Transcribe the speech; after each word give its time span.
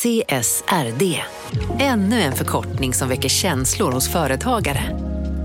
CSRD. 0.00 1.22
Ännu 1.80 2.20
en 2.20 2.32
förkortning 2.32 2.94
som 2.94 3.08
väcker 3.08 3.28
känslor 3.28 3.92
hos 3.92 4.12
företagare. 4.12 4.80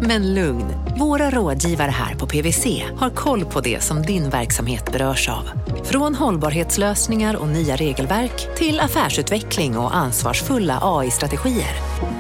Men 0.02 0.34
lugn, 0.34 0.66
våra 1.00 1.30
rådgivare 1.30 1.92
här 1.92 2.16
på 2.16 2.28
PWC 2.28 2.84
har 3.00 3.10
koll 3.10 3.46
på 3.46 3.62
det 3.62 3.84
som 3.84 4.02
din 4.02 4.30
verksamhet 4.30 4.92
berörs 4.92 5.30
av. 5.30 5.50
Från 5.86 6.16
hållbarhetslösningar 6.16 7.36
och 7.36 7.48
nya 7.48 7.76
regelverk 7.76 8.58
till 8.58 8.80
affärsutveckling 8.80 9.78
och 9.78 9.96
ansvarsfulla 9.96 10.80
AI-strategier. 10.82 11.76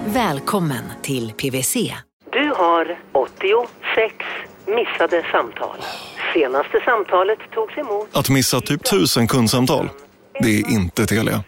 Välkommen 0.06 0.84
till 1.02 1.32
PWC. 1.32 1.94
Du 2.32 2.54
har 2.58 3.00
86 3.12 4.16
missade 4.68 5.24
samtal. 5.32 5.78
Senaste 6.34 6.80
samtalet 6.86 7.40
togs 7.54 7.78
emot... 7.78 8.10
Att 8.12 8.30
missa 8.30 8.62
typ 8.62 8.84
tusen 8.84 9.28
kundsamtal, 9.28 9.90
det 10.40 10.60
är 10.60 10.72
inte 10.72 11.06
Telia. 11.06 11.44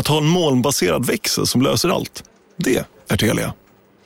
Att 0.00 0.06
ha 0.06 0.18
en 0.18 0.26
molnbaserad 0.26 1.06
växel 1.06 1.46
som 1.46 1.62
löser 1.62 1.88
allt, 1.88 2.24
det 2.56 2.86
är 3.08 3.16
Telia. 3.16 3.54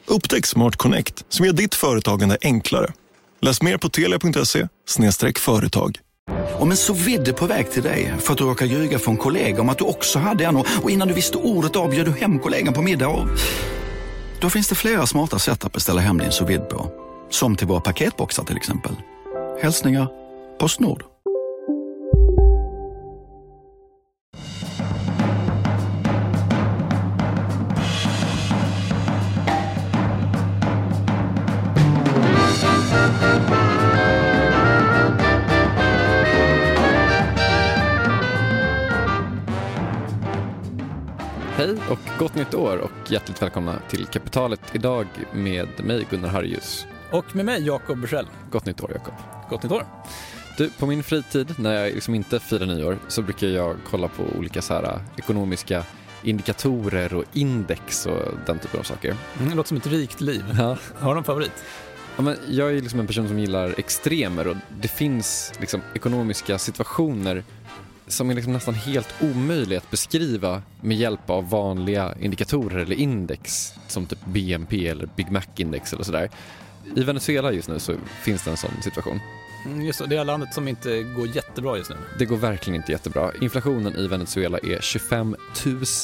Upptäck 0.07 0.47
Smart 0.47 0.77
Connect 0.77 1.25
som 1.29 1.47
gör 1.47 1.53
ditt 1.53 1.75
företagande 1.75 2.39
enklare. 2.43 2.93
Läs 3.41 3.63
mer 3.63 3.77
på 3.77 3.89
telia.se 3.89 4.69
företag. 5.39 5.99
Om 6.59 6.71
en 6.71 6.77
så 6.77 6.93
vidde 6.93 7.33
på 7.33 7.47
väg 7.47 7.71
till 7.71 7.83
dig 7.83 8.15
för 8.21 8.33
att 8.33 8.39
du 8.39 8.45
råkar 8.45 8.67
ljuga 8.67 8.99
från 8.99 9.17
kollega 9.17 9.61
om 9.61 9.69
att 9.69 9.79
du 9.79 9.85
också 9.85 10.19
hade 10.19 10.45
en 10.45 10.57
och 10.57 10.91
innan 10.91 11.09
du 11.09 11.15
visste 11.15 11.39
ordet 11.39 11.77
av 11.77 11.91
du 11.91 12.11
hem 12.11 12.39
kollegan 12.39 12.75
på 12.75 12.83
middag 12.83 13.09
och... 13.09 13.29
Då 14.41 14.51
finns 14.51 14.69
det 14.69 14.75
flera 14.75 15.07
smarta 15.07 15.39
sätt 15.39 15.65
att 15.65 15.73
beställa 15.73 16.01
hem 16.01 16.19
din 16.19 16.33
sous 16.33 16.61
på. 16.71 16.91
Som 17.31 17.57
till 17.57 17.67
våra 17.67 17.81
paketboxar 17.81 18.45
till 18.45 18.57
exempel. 18.57 18.93
Hälsningar 19.63 20.09
Postnord. 20.59 21.14
Hej 41.57 41.77
och 41.91 41.99
gott 42.19 42.35
nytt 42.35 42.55
år 42.55 42.77
och 42.77 43.11
hjärtligt 43.11 43.43
välkomna 43.43 43.79
till 43.89 44.07
Kapitalet 44.07 44.61
idag 44.73 45.07
med 45.33 45.69
mig 45.85 46.07
Gunnar 46.11 46.29
Harjus. 46.29 46.87
Och 47.11 47.37
med 47.37 47.45
mig 47.45 47.67
Jakob 47.67 48.01
Bursell. 48.01 48.27
Gott 48.51 48.67
nytt 48.67 48.81
år 48.81 48.93
Jakob. 48.95 49.15
Gott 49.51 49.63
nytt 49.63 49.73
år. 49.73 49.87
Du, 50.59 50.71
på 50.71 50.87
min 50.87 51.03
fritid 51.03 51.55
när 51.59 51.75
jag 51.75 51.95
liksom 51.95 52.15
inte 52.15 52.41
firar 52.41 52.67
nyår 52.67 52.99
så 53.09 53.23
brukar 53.23 53.47
jag 53.47 53.77
kolla 53.91 54.09
på 54.09 54.23
olika 54.39 54.63
så 54.63 54.75
här 54.75 54.83
äh, 54.83 55.01
ekonomiska 55.17 55.85
indikatorer 56.23 57.15
och 57.15 57.25
index 57.33 58.07
och 58.07 58.23
den 58.47 58.59
typen 58.59 58.81
av 58.81 58.85
saker. 58.85 59.17
Mm, 59.39 59.51
det 59.51 59.57
låter 59.57 59.69
som 59.69 59.77
ett 59.77 59.87
rikt 59.87 60.21
liv. 60.21 60.45
Ja. 60.59 60.77
Har 60.99 61.09
du 61.09 61.15
någon 61.15 61.25
favorit? 61.25 61.65
Ja, 62.17 62.23
men 62.23 62.37
jag 62.49 62.71
är 62.71 62.81
liksom 62.81 63.01
en 63.01 63.07
person 63.07 63.29
som 63.29 63.39
gillar 63.39 63.75
extremer 63.79 64.49
och 64.49 64.57
det 64.81 64.89
finns 64.89 65.53
liksom 65.61 65.81
ekonomiska 65.95 66.59
situationer 66.59 67.45
som 68.07 68.31
är 68.31 68.35
liksom 68.35 68.53
nästan 68.53 68.75
helt 68.75 69.15
omöjliga 69.21 69.79
att 69.79 69.91
beskriva 69.91 70.63
med 70.81 70.97
hjälp 70.97 71.31
av 71.31 71.51
vanliga 71.51 72.15
indikatorer 72.21 72.79
eller 72.79 72.97
index 72.97 73.73
som 73.89 74.07
typ 74.07 74.25
BNP 74.25 74.89
eller 74.89 75.09
Big 75.17 75.31
Mac-index 75.31 75.93
eller 75.93 76.05
sådär. 76.05 76.31
I 76.97 77.03
Venezuela 77.03 77.53
just 77.53 77.69
nu 77.69 77.79
så 77.79 77.95
finns 78.23 78.45
det 78.45 78.51
en 78.51 78.57
sån 78.57 78.83
situation. 78.83 79.21
Mm, 79.65 79.83
just 79.83 79.99
det, 79.99 80.07
det 80.07 80.17
är 80.17 80.25
landet 80.25 80.55
som 80.55 80.69
inte 80.69 81.03
går 81.03 81.27
jättebra 81.37 81.77
just 81.77 81.91
nu. 81.91 81.97
Det 82.19 82.25
går 82.25 82.37
verkligen 82.37 82.77
inte 82.77 82.93
jättebra. 82.93 83.31
Inflationen 83.41 83.97
i 83.97 84.07
Venezuela 84.07 84.59
är 84.59 84.81
25 84.81 85.37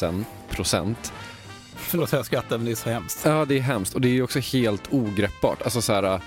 000 0.03 0.25
procent. 0.51 1.13
Förlåt 1.77 2.13
jag 2.13 2.27
skrattar 2.27 2.57
men 2.59 2.67
det 2.67 2.73
är 2.73 2.77
så 2.77 2.91
hemskt. 2.91 3.21
Ja 3.25 3.45
det 3.45 3.59
är 3.59 3.61
hemskt 3.61 3.95
och 3.95 4.01
det 4.01 4.09
är 4.09 4.23
också 4.23 4.39
helt 4.39 4.83
ogreppbart. 4.91 5.63
Alltså 5.63 5.83
så 5.83 5.93
här, 5.93 6.21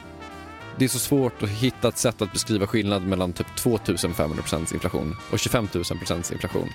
det 0.78 0.86
är 0.86 0.90
så 0.90 1.00
svårt 1.00 1.44
att 1.44 1.50
hitta 1.50 1.88
ett 1.88 1.98
sätt 1.98 2.22
att 2.22 2.32
beskriva 2.32 2.68
skillnad 2.68 3.04
mellan 3.08 3.34
typ 3.34 3.48
2500% 3.48 4.74
inflation 4.74 5.16
och 5.32 5.40
25 5.40 5.68
000% 5.68 6.34
inflation. 6.34 6.70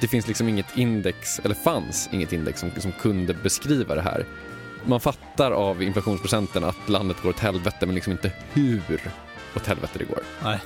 Det 0.00 0.08
finns 0.08 0.28
liksom 0.28 0.48
inget 0.48 0.76
index, 0.76 1.38
eller 1.38 1.54
fanns 1.54 2.08
inget 2.12 2.32
index 2.32 2.60
som, 2.60 2.70
som 2.78 2.92
kunde 2.92 3.34
beskriva 3.34 3.94
det 3.94 4.02
här. 4.02 4.26
Man 4.84 5.00
fattar 5.00 5.50
av 5.50 5.82
inflationsprocenten 5.82 6.64
att 6.64 6.88
landet 6.88 7.22
går 7.22 7.30
åt 7.30 7.38
helvete 7.38 7.86
men 7.86 7.94
liksom 7.94 8.12
inte 8.12 8.32
hur 8.52 9.00
åt 9.56 9.66
helvete 9.66 9.98
det 9.98 10.04
går. 10.04 10.22
Nej. 10.44 10.60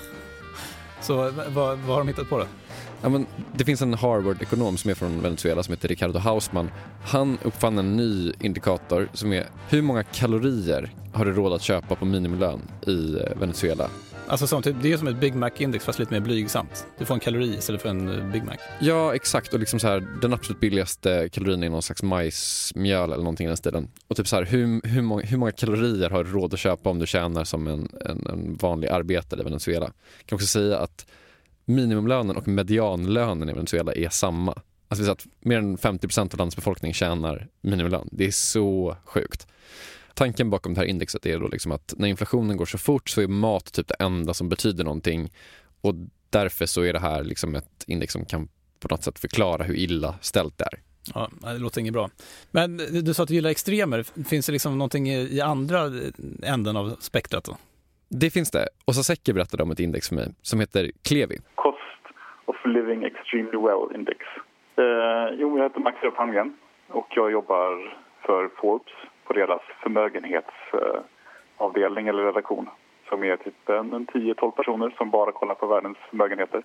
Så 1.00 1.30
vad, 1.30 1.78
vad 1.78 1.78
har 1.78 1.98
de 1.98 2.08
hittat 2.08 2.28
på 2.28 2.38
då? 2.38 2.46
Ja, 3.02 3.08
men 3.08 3.26
det 3.56 3.64
finns 3.64 3.82
en 3.82 3.94
Harvard-ekonom 3.94 4.76
som 4.76 4.90
är 4.90 4.94
från 4.94 5.22
Venezuela 5.22 5.62
som 5.62 5.72
heter 5.72 5.88
Ricardo 5.88 6.18
Hausman. 6.18 6.70
Han 7.04 7.38
uppfann 7.42 7.78
en 7.78 7.96
ny 7.96 8.32
indikator 8.40 9.08
som 9.12 9.32
är 9.32 9.46
hur 9.68 9.82
många 9.82 10.02
kalorier 10.02 10.94
har 11.12 11.24
du 11.24 11.32
råd 11.32 11.52
att 11.52 11.62
köpa 11.62 11.94
på 11.94 12.04
minimilön 12.04 12.60
i 12.86 13.14
eh, 13.14 13.40
Venezuela? 13.40 13.90
Alltså 14.26 14.46
som, 14.46 14.62
typ, 14.62 14.76
det 14.82 14.92
är 14.92 14.96
som 14.96 15.08
ett 15.08 15.20
Big 15.20 15.34
Mac-index 15.34 15.84
fast 15.84 15.98
lite 15.98 16.12
mer 16.12 16.20
blygsamt. 16.20 16.86
Du 16.98 17.04
får 17.04 17.14
en 17.14 17.20
kalori 17.20 17.54
istället 17.54 17.82
för 17.82 17.88
en 17.88 18.08
eh, 18.08 18.32
Big 18.32 18.44
Mac. 18.44 18.56
Ja, 18.80 19.14
exakt. 19.14 19.54
Och 19.54 19.60
liksom 19.60 19.80
så 19.80 19.88
här, 19.88 20.06
den 20.22 20.32
absolut 20.32 20.60
billigaste 20.60 21.28
kalorin 21.32 21.62
är 21.62 21.70
någon 21.70 21.82
slags 21.82 22.02
majsmjöl 22.02 23.12
eller 23.12 23.24
någonting 23.24 23.44
i 23.44 23.48
den 23.48 23.56
stilen. 23.56 23.88
Och 24.08 24.16
typ 24.16 24.28
så 24.28 24.36
här, 24.36 24.44
hur, 24.44 24.88
hur, 24.88 25.02
många, 25.02 25.22
hur 25.22 25.36
många 25.36 25.52
kalorier 25.52 26.10
har 26.10 26.24
du 26.24 26.30
råd 26.30 26.54
att 26.54 26.60
köpa 26.60 26.90
om 26.90 26.98
du 26.98 27.06
tjänar 27.06 27.44
som 27.44 27.66
en, 27.66 27.88
en, 28.00 28.26
en 28.26 28.56
vanlig 28.56 28.88
arbetare 28.88 29.40
i 29.40 29.44
Venezuela? 29.44 29.86
Jag 30.18 30.26
kan 30.26 30.36
också 30.36 30.46
säga 30.46 30.78
att 30.78 31.06
minimumlönen 31.64 32.36
och 32.36 32.48
medianlönen 32.48 33.48
i 33.48 33.52
Venezuela 33.52 33.92
är 33.92 34.08
samma. 34.08 34.62
Alltså 34.88 35.10
att 35.10 35.26
mer 35.40 35.58
än 35.58 35.78
50% 35.78 36.20
av 36.20 36.38
landets 36.38 36.56
befolkning 36.56 36.94
tjänar 36.94 37.48
minimumlön. 37.60 38.08
Det 38.12 38.26
är 38.26 38.30
så 38.30 38.96
sjukt. 39.04 39.46
Tanken 40.14 40.50
bakom 40.50 40.74
det 40.74 40.80
här 40.80 40.86
indexet 40.86 41.26
är 41.26 41.38
då 41.38 41.48
liksom 41.48 41.72
att 41.72 41.94
när 41.96 42.08
inflationen 42.08 42.56
går 42.56 42.66
så 42.66 42.78
fort 42.78 43.08
så 43.08 43.20
är 43.20 43.26
mat 43.26 43.72
typ 43.72 43.88
det 43.88 43.96
enda 43.98 44.34
som 44.34 44.48
betyder 44.48 44.84
någonting 44.84 45.32
och 45.80 45.94
därför 46.30 46.66
så 46.66 46.82
är 46.82 46.92
det 46.92 46.98
här 46.98 47.24
liksom 47.24 47.54
ett 47.54 47.84
index 47.86 48.12
som 48.12 48.24
kan 48.24 48.48
på 48.80 48.88
något 48.88 49.02
sätt 49.02 49.18
förklara 49.18 49.64
hur 49.64 49.74
illa 49.74 50.14
ställt 50.20 50.58
det 50.58 50.64
är. 50.64 50.80
Ja, 51.14 51.30
det 51.40 51.58
låter 51.58 51.80
inget 51.80 51.92
bra. 51.92 52.10
Men 52.50 52.76
du 52.76 53.14
sa 53.14 53.22
att 53.22 53.28
du 53.28 53.34
gillar 53.34 53.50
extremer. 53.50 54.24
Finns 54.24 54.46
det 54.46 54.52
liksom 54.52 54.78
någonting 54.78 55.10
i 55.10 55.40
andra 55.40 55.92
änden 56.42 56.76
av 56.76 56.96
spektrat 57.00 57.44
då? 57.44 57.56
Det 58.08 58.30
finns 58.30 58.50
det. 58.50 58.68
Åsa 58.84 59.02
Secker 59.02 59.32
berättade 59.32 59.62
om 59.62 59.70
ett 59.70 59.80
index 59.80 60.08
för 60.08 60.14
mig 60.14 60.28
som 60.42 60.60
heter 60.60 60.92
Klevi. 61.02 61.38
Living 62.64 63.04
extremely 63.04 63.56
well 63.56 63.94
index. 63.94 64.18
Eh, 64.76 65.28
jo, 65.38 65.58
jag 65.58 65.64
heter 65.64 65.80
Max 65.80 65.98
Palmgren 66.16 66.56
och 66.88 67.06
jag 67.10 67.32
jobbar 67.32 67.96
för 68.22 68.48
Forbes 68.48 68.92
på 69.24 69.32
deras 69.32 69.60
förmögenhetsavdelning 69.82 72.08
eller 72.08 72.24
redaktion 72.24 72.68
som 73.12 73.24
är 73.24 73.36
typ 73.36 73.68
en 73.68 74.06
10-12 74.06 74.50
personer 74.50 74.94
som 74.98 75.10
bara 75.10 75.32
kollar 75.32 75.54
på 75.54 75.66
världens 75.66 75.96
förmögenheter. 76.10 76.62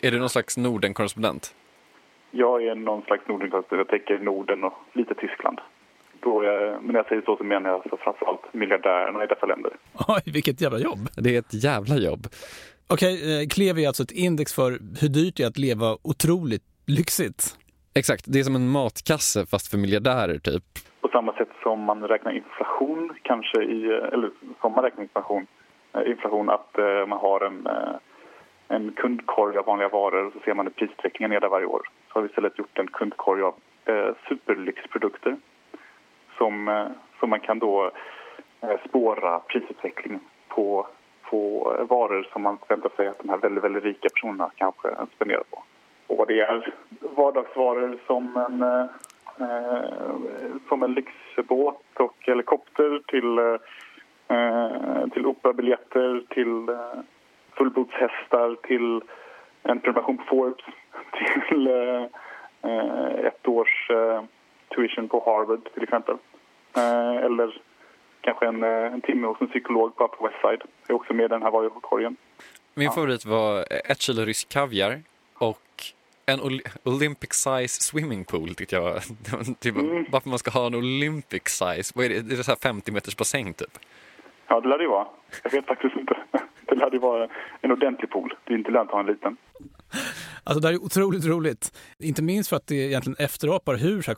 Är 0.00 0.10
du 0.10 0.18
någon 0.18 0.28
slags 0.28 0.56
Norden-korrespondent? 0.56 1.54
Jag 2.30 2.64
är 2.64 2.74
någon 2.74 3.02
slags 3.02 3.28
Norden-korrespondent. 3.28 3.88
Jag 3.90 4.00
täcker 4.00 4.18
Norden 4.18 4.64
och 4.64 4.72
lite 4.92 5.14
Tyskland. 5.14 5.60
Då 6.20 6.44
jag, 6.44 6.82
men 6.82 6.92
när 6.92 6.98
jag 6.98 7.06
säger 7.06 7.22
så 7.22 7.36
så 7.36 7.44
menar 7.44 7.70
jag 7.70 7.80
alltså 7.80 7.96
framförallt 7.96 8.54
miljardärerna 8.54 9.24
i 9.24 9.26
dessa 9.26 9.46
länder. 9.46 9.72
Oj, 10.08 10.22
vilket 10.26 10.60
jävla 10.60 10.78
jobb! 10.78 11.08
Det 11.16 11.34
är 11.34 11.38
ett 11.38 11.64
jävla 11.64 11.96
jobb. 11.96 12.26
Okej, 12.88 13.42
eh, 13.42 13.48
Klevi 13.48 13.84
är 13.84 13.88
alltså 13.88 14.02
ett 14.02 14.10
index 14.10 14.54
för 14.54 14.70
hur 15.00 15.08
dyrt 15.08 15.36
det 15.36 15.42
är 15.42 15.46
att 15.46 15.58
leva 15.58 15.96
otroligt 16.02 16.62
lyxigt. 16.86 17.56
Exakt, 17.94 18.24
det 18.26 18.38
är 18.38 18.42
som 18.42 18.56
en 18.56 18.68
matkasse 18.68 19.46
fast 19.46 19.70
för 19.70 19.78
miljardärer 19.78 20.38
typ. 20.38 20.64
På 21.00 21.08
samma 21.08 21.32
sätt 21.32 21.48
som 21.62 21.80
man 21.80 22.02
räknar 22.02 22.32
inflation 22.32 23.12
kanske 23.22 23.62
i, 23.62 23.84
eller 24.12 24.30
som 24.60 24.72
man 24.72 24.84
räknar 24.84 25.02
inflation, 25.02 25.46
eh, 25.94 26.10
inflation 26.10 26.50
att 26.50 26.78
eh, 26.78 27.06
man 27.06 27.18
har 27.18 27.40
en, 27.40 27.68
en 28.68 28.92
kundkorg 28.92 29.58
av 29.58 29.64
vanliga 29.64 29.88
varor 29.88 30.26
och 30.26 30.32
så 30.32 30.38
ser 30.44 30.54
man 30.54 30.66
hur 30.66 30.72
prisutvecklingen 30.72 31.32
är 31.32 31.40
där 31.40 31.48
varje 31.48 31.66
år. 31.66 31.82
Så 32.08 32.14
har 32.14 32.22
vi 32.22 32.28
istället 32.28 32.58
gjort 32.58 32.78
en 32.78 32.86
kundkorg 32.86 33.42
av 33.42 33.54
eh, 33.84 34.14
superlyxprodukter 34.28 35.36
som, 36.38 36.68
eh, 36.68 36.86
som 37.20 37.30
man 37.30 37.40
kan 37.40 37.58
då 37.58 37.90
eh, 38.60 38.76
spåra 38.88 39.38
prisutveckling 39.38 40.20
på, 40.48 40.86
på 41.32 41.76
eh, 41.78 41.86
varor 41.86 42.28
som 42.32 42.42
man 42.42 42.58
förväntar 42.58 42.90
sig 42.96 43.08
att 43.08 43.18
de 43.18 43.28
här 43.28 43.38
väldigt, 43.38 43.64
väldigt 43.64 43.84
rika 43.84 44.08
personerna 44.08 44.50
kanske 44.56 44.88
spenderar 45.14 45.44
på. 45.50 45.62
Och 46.06 46.26
det 46.26 46.40
är 46.40 46.74
vardagsvaror 47.00 47.98
som 48.06 48.36
en, 48.36 48.62
eh, 48.62 48.86
eh 49.48 49.84
som 50.68 50.82
en 50.82 50.94
lyxbåt 50.94 51.84
och 51.94 52.16
helikopter 52.20 53.02
till, 53.06 53.38
eh, 53.38 55.08
till 55.12 55.26
operabiljetter, 55.26 56.22
till 56.28 56.68
eh, 56.68 57.00
fullblodshästar, 57.52 58.56
till 58.62 59.02
en 59.62 59.80
prenumeration 59.80 60.16
på 60.16 60.24
Forbes, 60.24 60.64
till 61.48 61.66
eh, 61.66 62.04
eh, 62.70 63.26
ett 63.26 63.48
års 63.48 63.90
eh, 63.90 64.22
tuition 64.74 65.08
på 65.08 65.22
Harvard 65.26 65.72
till 65.74 65.82
exempel. 65.82 66.16
Eh, 66.76 67.16
eller 67.16 67.60
kanske 68.22 68.46
en, 68.46 68.62
eh, 68.62 68.92
en 68.94 69.00
timme 69.00 69.26
hos 69.26 69.40
en 69.40 69.48
psykolog 69.48 69.96
på 69.96 70.04
Upper 70.04 70.28
West 70.28 70.40
Side. 70.42 70.62
Det 70.86 70.92
är 70.92 70.96
också 70.96 71.12
med 71.14 71.24
i 71.24 71.28
den 71.28 71.42
här 71.42 71.50
varukorgen. 71.50 72.16
Min 72.74 72.84
ja. 72.86 72.92
favorit 72.92 73.24
var 73.26 73.64
ett 73.90 74.00
kilo 74.00 74.24
rysk 74.24 74.48
kaviar 74.48 75.02
och 75.34 75.58
En 76.26 76.40
ol- 76.40 76.62
Olympic 76.84 77.32
size 77.32 77.82
swimming 77.82 78.24
pool 78.24 78.54
tyckte 78.54 78.74
jag 78.76 78.82
var... 79.32 79.54
typ, 79.60 79.74
Varför 80.10 80.28
man 80.28 80.38
ska 80.38 80.50
ha 80.50 80.66
en 80.66 80.74
Olympic 80.74 81.42
size? 81.46 81.92
Vad 81.94 82.04
är 82.04 82.08
det? 82.08 82.16
Är 82.16 82.36
det 82.36 82.44
så 82.44 82.50
här 82.50 82.58
50 82.62 82.92
meters 82.92 83.16
bassäng 83.16 83.54
typ? 83.54 83.78
Ja, 84.48 84.60
det 84.60 84.68
lär 84.68 84.78
det 84.78 84.84
ju 84.84 84.90
vara. 84.90 85.06
Jag 85.42 85.50
vet 85.50 85.66
faktiskt 85.66 85.96
inte. 85.96 86.16
Det 86.66 86.74
lär 86.74 86.90
ju 86.92 86.98
vara 86.98 87.28
en 87.60 87.72
ordentlig 87.72 88.10
pool. 88.10 88.34
Det 88.44 88.52
är 88.54 88.58
inte 88.58 88.70
lönt 88.70 88.88
att 88.88 88.92
ha 88.92 89.00
en 89.00 89.06
liten. 89.06 89.36
Alltså 90.44 90.60
det 90.60 90.68
här 90.68 90.74
är 90.74 90.82
otroligt 90.84 91.24
roligt. 91.26 91.78
Inte 91.98 92.22
minst 92.22 92.48
för 92.50 92.56
att 92.56 92.66
det 92.66 92.74
egentligen 92.74 93.16
efterapar 93.24 93.74
hur 93.76 94.02
så 94.02 94.10
här 94.10 94.14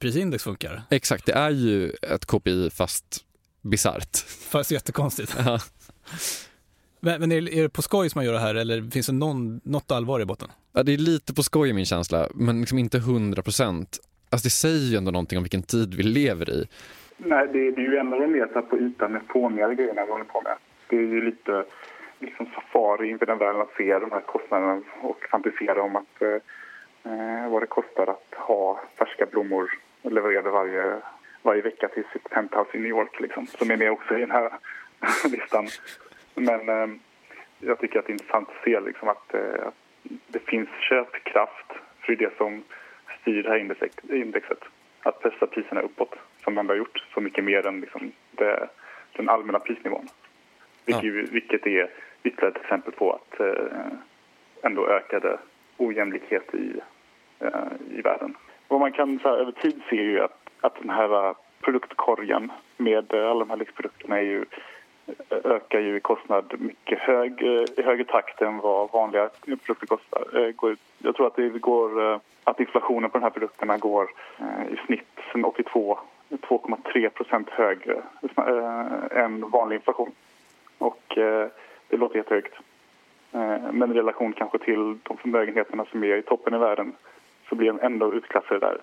konsumentprisindex 0.00 0.44
funkar. 0.44 0.82
Exakt, 0.90 1.26
det 1.26 1.32
är 1.32 1.50
ju 1.50 1.90
ett 1.90 2.26
KPI 2.26 2.70
fast 2.70 3.24
bisarrt. 3.62 4.16
Fast 4.50 4.70
jättekonstigt. 4.70 5.36
Ja. 5.38 5.58
Men, 7.02 7.20
men 7.20 7.32
är, 7.32 7.54
är 7.58 7.62
det 7.62 7.68
på 7.68 7.82
skoj 7.82 8.10
som 8.10 8.18
man 8.18 8.26
gör 8.26 8.32
det 8.32 8.38
här 8.38 8.54
eller 8.54 8.90
finns 8.90 9.06
det 9.06 9.12
någon, 9.12 9.60
något 9.64 9.90
allvar 9.90 10.20
i 10.20 10.24
botten? 10.24 10.48
Ja, 10.72 10.82
det 10.82 10.92
är 10.92 10.98
lite 10.98 11.34
på 11.34 11.42
skoj 11.42 11.72
min 11.72 11.84
känsla, 11.84 12.28
men 12.34 12.60
liksom 12.60 12.78
inte 12.78 12.98
100 12.98 13.42
procent. 13.42 13.98
Alltså 14.30 14.46
det 14.46 14.50
säger 14.50 14.90
ju 14.90 14.96
ändå 14.96 15.10
någonting 15.10 15.38
om 15.38 15.44
vilken 15.44 15.62
tid 15.62 15.94
vi 15.94 16.02
lever 16.02 16.50
i. 16.50 16.68
Nej, 17.16 17.46
det, 17.52 17.70
det 17.70 17.80
är 17.80 17.90
ju 17.90 17.96
ändå 17.96 18.16
så 18.52 18.54
här 18.54 18.62
på 18.62 18.78
ytan 18.78 19.12
med 19.12 19.22
fånigare 19.28 19.74
grejerna 19.74 20.04
vi 20.04 20.12
håller 20.12 20.24
på 20.24 20.40
med. 20.42 20.56
Det 20.88 20.96
är 20.96 21.00
ju 21.00 21.24
lite 21.24 21.64
liksom 22.18 22.46
safari 22.54 23.10
inför 23.10 23.26
den 23.26 23.38
världen 23.38 23.60
att 23.60 23.76
se 23.76 23.98
de 23.98 24.10
här 24.10 24.20
kostnaderna 24.20 24.82
och 25.02 25.20
fantisera 25.30 25.82
om 25.82 25.96
att 25.96 26.22
eh, 26.22 27.50
vad 27.50 27.62
det 27.62 27.66
kostar 27.66 28.06
att 28.06 28.34
ha 28.48 28.80
färska 28.98 29.26
blommor 29.26 29.70
levererade 30.02 30.50
varje, 30.50 30.96
varje 31.42 31.62
vecka 31.62 31.88
till 31.88 32.04
sitt 32.12 32.30
penthouse 32.30 32.76
i 32.76 32.80
New 32.80 32.90
York 32.90 33.20
liksom, 33.20 33.46
som 33.46 33.70
är 33.70 33.76
med 33.76 33.90
också 33.90 34.16
i 34.16 34.20
den 34.20 34.30
här 34.30 34.52
listan. 35.30 35.68
Men 36.34 36.68
eh, 36.68 36.88
jag 37.58 37.78
tycker 37.78 37.98
att 37.98 38.06
det 38.06 38.10
är 38.10 38.14
intressant 38.14 38.48
att 38.48 38.64
se 38.64 38.80
liksom, 38.80 39.08
att 39.08 39.34
eh, 39.34 39.68
det 40.26 40.38
finns 40.38 40.68
köpkraft 40.80 41.66
för 42.00 42.14
det 42.16 42.24
är 42.24 42.30
det 42.30 42.36
som 42.36 42.62
styr 43.20 43.42
det 43.42 43.48
här 43.48 43.58
indexet, 43.58 44.04
indexet. 44.10 44.58
Att 45.02 45.20
pressa 45.22 45.46
priserna 45.46 45.80
uppåt 45.80 46.14
som 46.44 46.58
ändå 46.58 46.72
har 46.72 46.78
gjort 46.78 47.06
så 47.14 47.20
mycket 47.20 47.44
mer 47.44 47.66
än 47.66 47.80
liksom, 47.80 48.12
det, 48.30 48.68
den 49.16 49.28
allmänna 49.28 49.58
prisnivån. 49.58 50.08
Vilket, 50.84 51.04
ju- 51.04 51.26
vilket 51.26 51.66
är 51.66 51.90
ytterligare 52.22 52.52
ett 52.56 52.62
exempel 52.62 52.92
på 52.92 53.12
att 53.12 53.40
eh, 53.40 53.86
ändå 54.62 54.86
ökade 54.88 55.38
ojämlikhet 55.76 56.54
i, 56.54 56.80
eh, 57.38 57.50
i 57.90 58.00
världen. 58.02 58.34
Vad 58.70 58.80
man 58.80 58.92
kan 58.92 59.18
så 59.18 59.28
här, 59.28 59.36
över 59.36 59.52
tid 59.52 59.80
se 59.90 59.98
är 59.98 60.02
ju 60.02 60.20
att, 60.20 60.50
att 60.60 60.74
den 60.80 60.90
här 60.90 61.28
äh, 61.28 61.34
produktkorgen 61.60 62.52
med 62.76 63.14
äh, 63.14 63.30
alla 63.30 63.38
de 63.38 63.50
här 63.50 63.56
lyxprodukterna 63.56 64.18
är 64.18 64.22
ju, 64.22 64.44
äh, 65.06 65.38
ökar 65.44 65.80
ju 65.80 65.96
i 65.96 66.00
kostnad 66.00 66.54
mycket 66.58 66.98
hög, 66.98 67.42
i 67.76 67.82
högre 67.82 68.04
takt 68.04 68.42
än 68.42 68.58
vad 68.58 68.92
vanliga 68.92 69.30
produkter 69.44 69.86
kostar. 69.86 70.52
Jag 70.98 71.14
tror 71.16 71.26
att 71.26 71.36
det 71.36 71.48
går, 71.48 72.20
att 72.44 72.60
inflationen 72.60 73.10
på 73.10 73.18
de 73.18 73.22
här 73.22 73.30
produkterna 73.30 73.78
går 73.78 74.10
i 74.70 74.86
snitt 74.86 75.18
sen 75.32 75.44
82 75.44 75.98
2,3 76.28 77.08
procent 77.08 77.50
högre 77.50 78.02
än 79.10 79.50
vanlig 79.50 79.76
inflation. 79.76 80.12
Och 80.78 81.02
det 81.88 81.96
låter 81.96 82.16
jättehögt. 82.16 82.54
Men 83.72 83.92
i 83.92 83.94
relation 83.94 84.32
kanske 84.32 84.58
till 84.58 84.98
de 85.02 85.16
förmögenheterna 85.16 85.84
som 85.84 86.04
är 86.04 86.16
i 86.16 86.22
toppen 86.22 86.54
i 86.54 86.58
världen 86.58 86.92
så 87.50 87.54
blir 87.56 87.66
de 87.72 87.80
ändå 87.80 88.14
utklassade 88.14 88.60
där. 88.60 88.80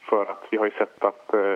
För 0.00 0.22
att 0.26 0.44
vi 0.50 0.56
har 0.58 0.64
ju 0.64 0.70
sett 0.70 1.04
att 1.04 1.34
eh, 1.34 1.54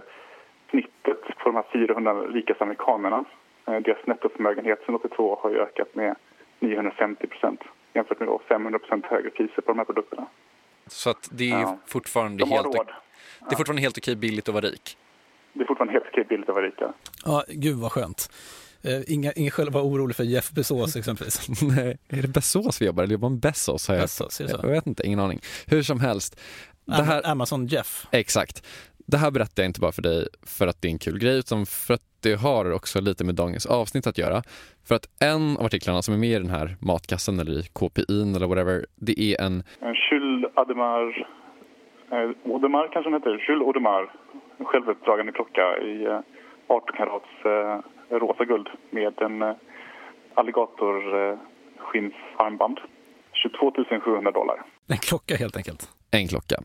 snittet 0.71 1.21
på 1.39 1.45
de 1.45 1.55
här 1.55 1.65
400 1.73 2.15
rikaste 2.15 2.65
amerikanerna, 2.65 3.25
eh, 3.67 3.77
deras 3.81 4.07
nettoförmögenhet 4.07 4.83
sedan 4.87 4.95
82 4.95 5.39
har 5.43 5.51
ju 5.51 5.59
ökat 5.59 5.95
med 5.95 6.17
950 6.61 7.27
procent 7.27 7.61
jämfört 7.93 8.19
med 8.21 8.29
då 8.29 8.41
500 8.49 8.79
procent 8.79 9.07
högre 9.07 9.31
priser 9.31 9.63
på 9.63 9.73
de 9.73 9.79
här 9.79 9.85
produkterna. 9.85 10.27
Så 10.87 11.11
att 11.11 11.29
det 11.33 11.51
är 11.51 11.61
Ja. 11.61 11.79
fortfarande 11.87 12.45
De 12.45 12.51
helt, 12.51 12.67
råd. 12.67 12.87
det 13.41 13.55
är 13.55 13.57
fortfarande 13.57 13.83
helt 13.83 13.99
okej 13.99 14.17
billigt 14.17 14.49
att 14.49 14.55
vara 14.55 14.65
rik. 14.65 14.97
Det 15.53 15.63
är 15.63 15.67
fortfarande 15.67 15.93
helt 15.93 16.05
okej 16.13 16.25
billigt 16.25 16.49
att 16.49 16.55
vara 16.55 16.67
rika. 16.67 16.93
Ja, 17.25 17.45
gud 17.49 17.77
vad 17.77 17.93
skönt. 17.93 18.31
Eh, 18.85 19.01
Inga, 19.15 19.33
ingen 19.33 19.51
själv 19.51 19.73
var 19.73 19.83
orolig 19.83 20.17
för 20.17 20.25
Jeff 20.25 20.51
Bezos 20.51 20.97
exempelvis. 21.01 21.49
Nej, 21.63 21.99
är 22.09 22.23
det 22.23 22.29
Bezos 22.29 22.83
vi 22.83 22.87
jobbar 22.87 23.03
eller 23.03 23.13
jobbar 23.13 23.29
man 23.29 23.39
Bezos? 23.39 23.89
Har 23.89 23.95
jag, 23.95 24.03
Bezos, 24.03 24.41
jag 24.41 24.63
vet 24.69 24.87
inte, 24.87 25.07
ingen 25.07 25.21
aning. 25.21 25.41
Hur 25.67 25.83
som 25.83 26.01
helst, 26.01 26.41
det 26.85 27.03
här, 27.03 27.23
Am- 27.23 27.31
Amazon 27.31 27.67
Jeff. 27.67 28.07
exakt. 28.13 28.67
Det 29.07 29.17
här 29.17 29.31
berättar 29.31 29.63
jag 29.63 29.69
inte 29.69 29.81
bara 29.81 29.93
för 29.93 30.03
dig 30.03 30.29
för 30.47 30.67
att 30.67 30.83
det 30.83 30.89
är 30.89 30.93
en 30.93 30.99
kul 30.99 31.19
grej 31.19 31.39
utan 31.39 31.67
för 31.67 31.95
att 31.95 32.01
det 32.21 32.35
har 32.35 32.73
också 32.73 33.01
lite 33.01 33.25
med 33.25 33.35
dagens 33.35 33.67
avsnitt 33.67 34.07
att 34.07 34.19
göra. 34.19 34.43
För 34.89 34.95
att 34.95 35.07
en 35.21 35.57
av 35.57 35.65
artiklarna 35.67 36.03
som 36.03 36.15
är 36.15 36.19
med 36.19 36.31
i 36.31 36.35
den 36.39 36.51
här 36.51 36.77
matkassen 36.81 37.41
eller 37.41 37.53
i 37.53 37.63
KPI 37.63 38.05
eller 38.37 38.47
whatever, 38.47 38.87
det 38.97 39.21
är 39.21 39.41
en 39.41 39.63
En 39.81 39.95
Jules 40.11 40.51
Ademar, 40.57 41.27
eh, 42.13 42.53
Audemars 42.53 42.91
kanske 42.93 43.11
den 43.11 43.21
heter, 43.21 43.45
Jules 43.49 43.67
Audemars, 43.67 44.09
en 44.59 44.65
självuppdragande 44.67 45.33
klocka 45.33 45.79
i 45.79 46.05
eh, 46.05 46.21
18 46.69 46.97
karats 46.97 47.33
eh, 47.45 47.79
rosa 48.19 48.45
guld 48.45 48.69
med 48.91 49.23
en 49.23 49.43
eh, 49.43 49.55
alligator 50.35 50.97
eh, 51.21 51.39
skinnsarmband. 51.79 52.79
22 53.33 53.73
700 54.05 54.31
dollar. 54.31 54.67
En 54.87 54.99
klocka 54.99 55.37
helt 55.37 55.57
enkelt. 55.57 55.89
en 56.11 56.29
klocka. 56.29 56.57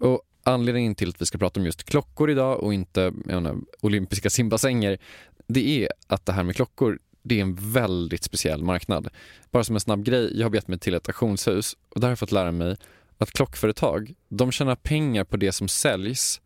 Och 0.00 0.22
anledningen 0.44 0.94
till 0.94 1.08
att 1.08 1.20
vi 1.20 1.26
ska 1.26 1.38
prata 1.38 1.60
om 1.60 1.66
just 1.66 1.84
klockor 1.84 2.30
idag 2.30 2.62
och 2.62 2.74
inte 2.74 3.12
menar, 3.24 3.56
olympiska 3.82 4.30
simbassänger, 4.30 4.98
det 5.46 5.84
är 5.84 5.88
att 6.08 6.26
det 6.26 6.32
här 6.32 6.42
med 6.42 6.56
klockor, 6.56 6.98
det 7.22 7.38
är 7.38 7.42
en 7.42 7.56
väldigt 7.72 8.22
speciell 8.22 8.62
marknad. 8.62 9.08
Bara 9.50 9.64
som 9.64 9.76
en 9.76 9.80
snabb 9.80 10.04
grej, 10.04 10.38
jag 10.38 10.44
har 10.44 10.50
bett 10.50 10.68
mig 10.68 10.78
till 10.78 10.94
ett 10.94 11.08
auktionshus 11.08 11.76
och 11.88 12.00
där 12.00 12.08
har 12.08 12.12
jag 12.12 12.18
fått 12.18 12.32
lära 12.32 12.52
mig 12.52 12.76
att 13.18 13.30
klockföretag, 13.30 14.14
de 14.28 14.52
tjänar 14.52 14.76
pengar 14.76 15.24
på 15.24 15.36
det 15.36 15.52
som 15.52 15.68
säljs 15.68 16.40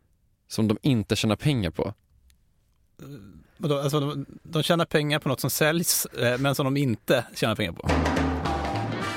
som 0.49 0.69
de 0.69 0.79
inte 0.83 1.17
tjänar 1.17 1.37
pengar 1.37 1.71
på. 1.71 1.95
Eh, 3.03 3.09
vadå, 3.57 3.79
Alltså, 3.79 4.01
de, 4.01 4.27
de 4.43 4.63
tjänar 4.63 4.85
pengar 4.85 5.19
på 5.19 5.29
något 5.29 5.41
som 5.41 5.51
säljs, 5.51 6.07
eh, 6.07 6.39
men 6.39 6.55
som 6.55 6.65
de 6.65 6.77
inte 6.77 7.25
tjänar 7.35 7.55
pengar 7.55 7.73
på. 7.73 7.89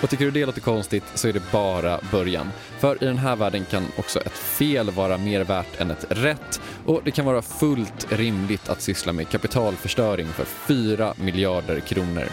Och 0.03 0.09
tycker 0.09 0.25
du 0.25 0.31
det 0.31 0.45
låter 0.45 0.61
konstigt 0.61 1.03
så 1.15 1.27
är 1.27 1.33
det 1.33 1.51
bara 1.51 1.99
början. 2.11 2.51
För 2.79 3.03
i 3.03 3.05
den 3.05 3.17
här 3.17 3.35
världen 3.35 3.65
kan 3.65 3.85
också 3.97 4.19
ett 4.19 4.37
fel 4.37 4.91
vara 4.91 5.17
mer 5.17 5.43
värt 5.43 5.81
än 5.81 5.91
ett 5.91 6.05
rätt 6.09 6.61
och 6.85 7.01
det 7.05 7.11
kan 7.11 7.25
vara 7.25 7.41
fullt 7.41 8.07
rimligt 8.11 8.69
att 8.69 8.81
syssla 8.81 9.13
med 9.13 9.29
kapitalförstöring 9.29 10.27
för 10.27 10.45
4 10.45 11.13
miljarder 11.17 11.79
kronor. 11.79 12.25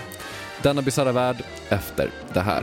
Denna 0.62 0.82
bisarra 0.82 1.12
värld 1.12 1.44
efter 1.68 2.10
det 2.32 2.40
här. 2.40 2.62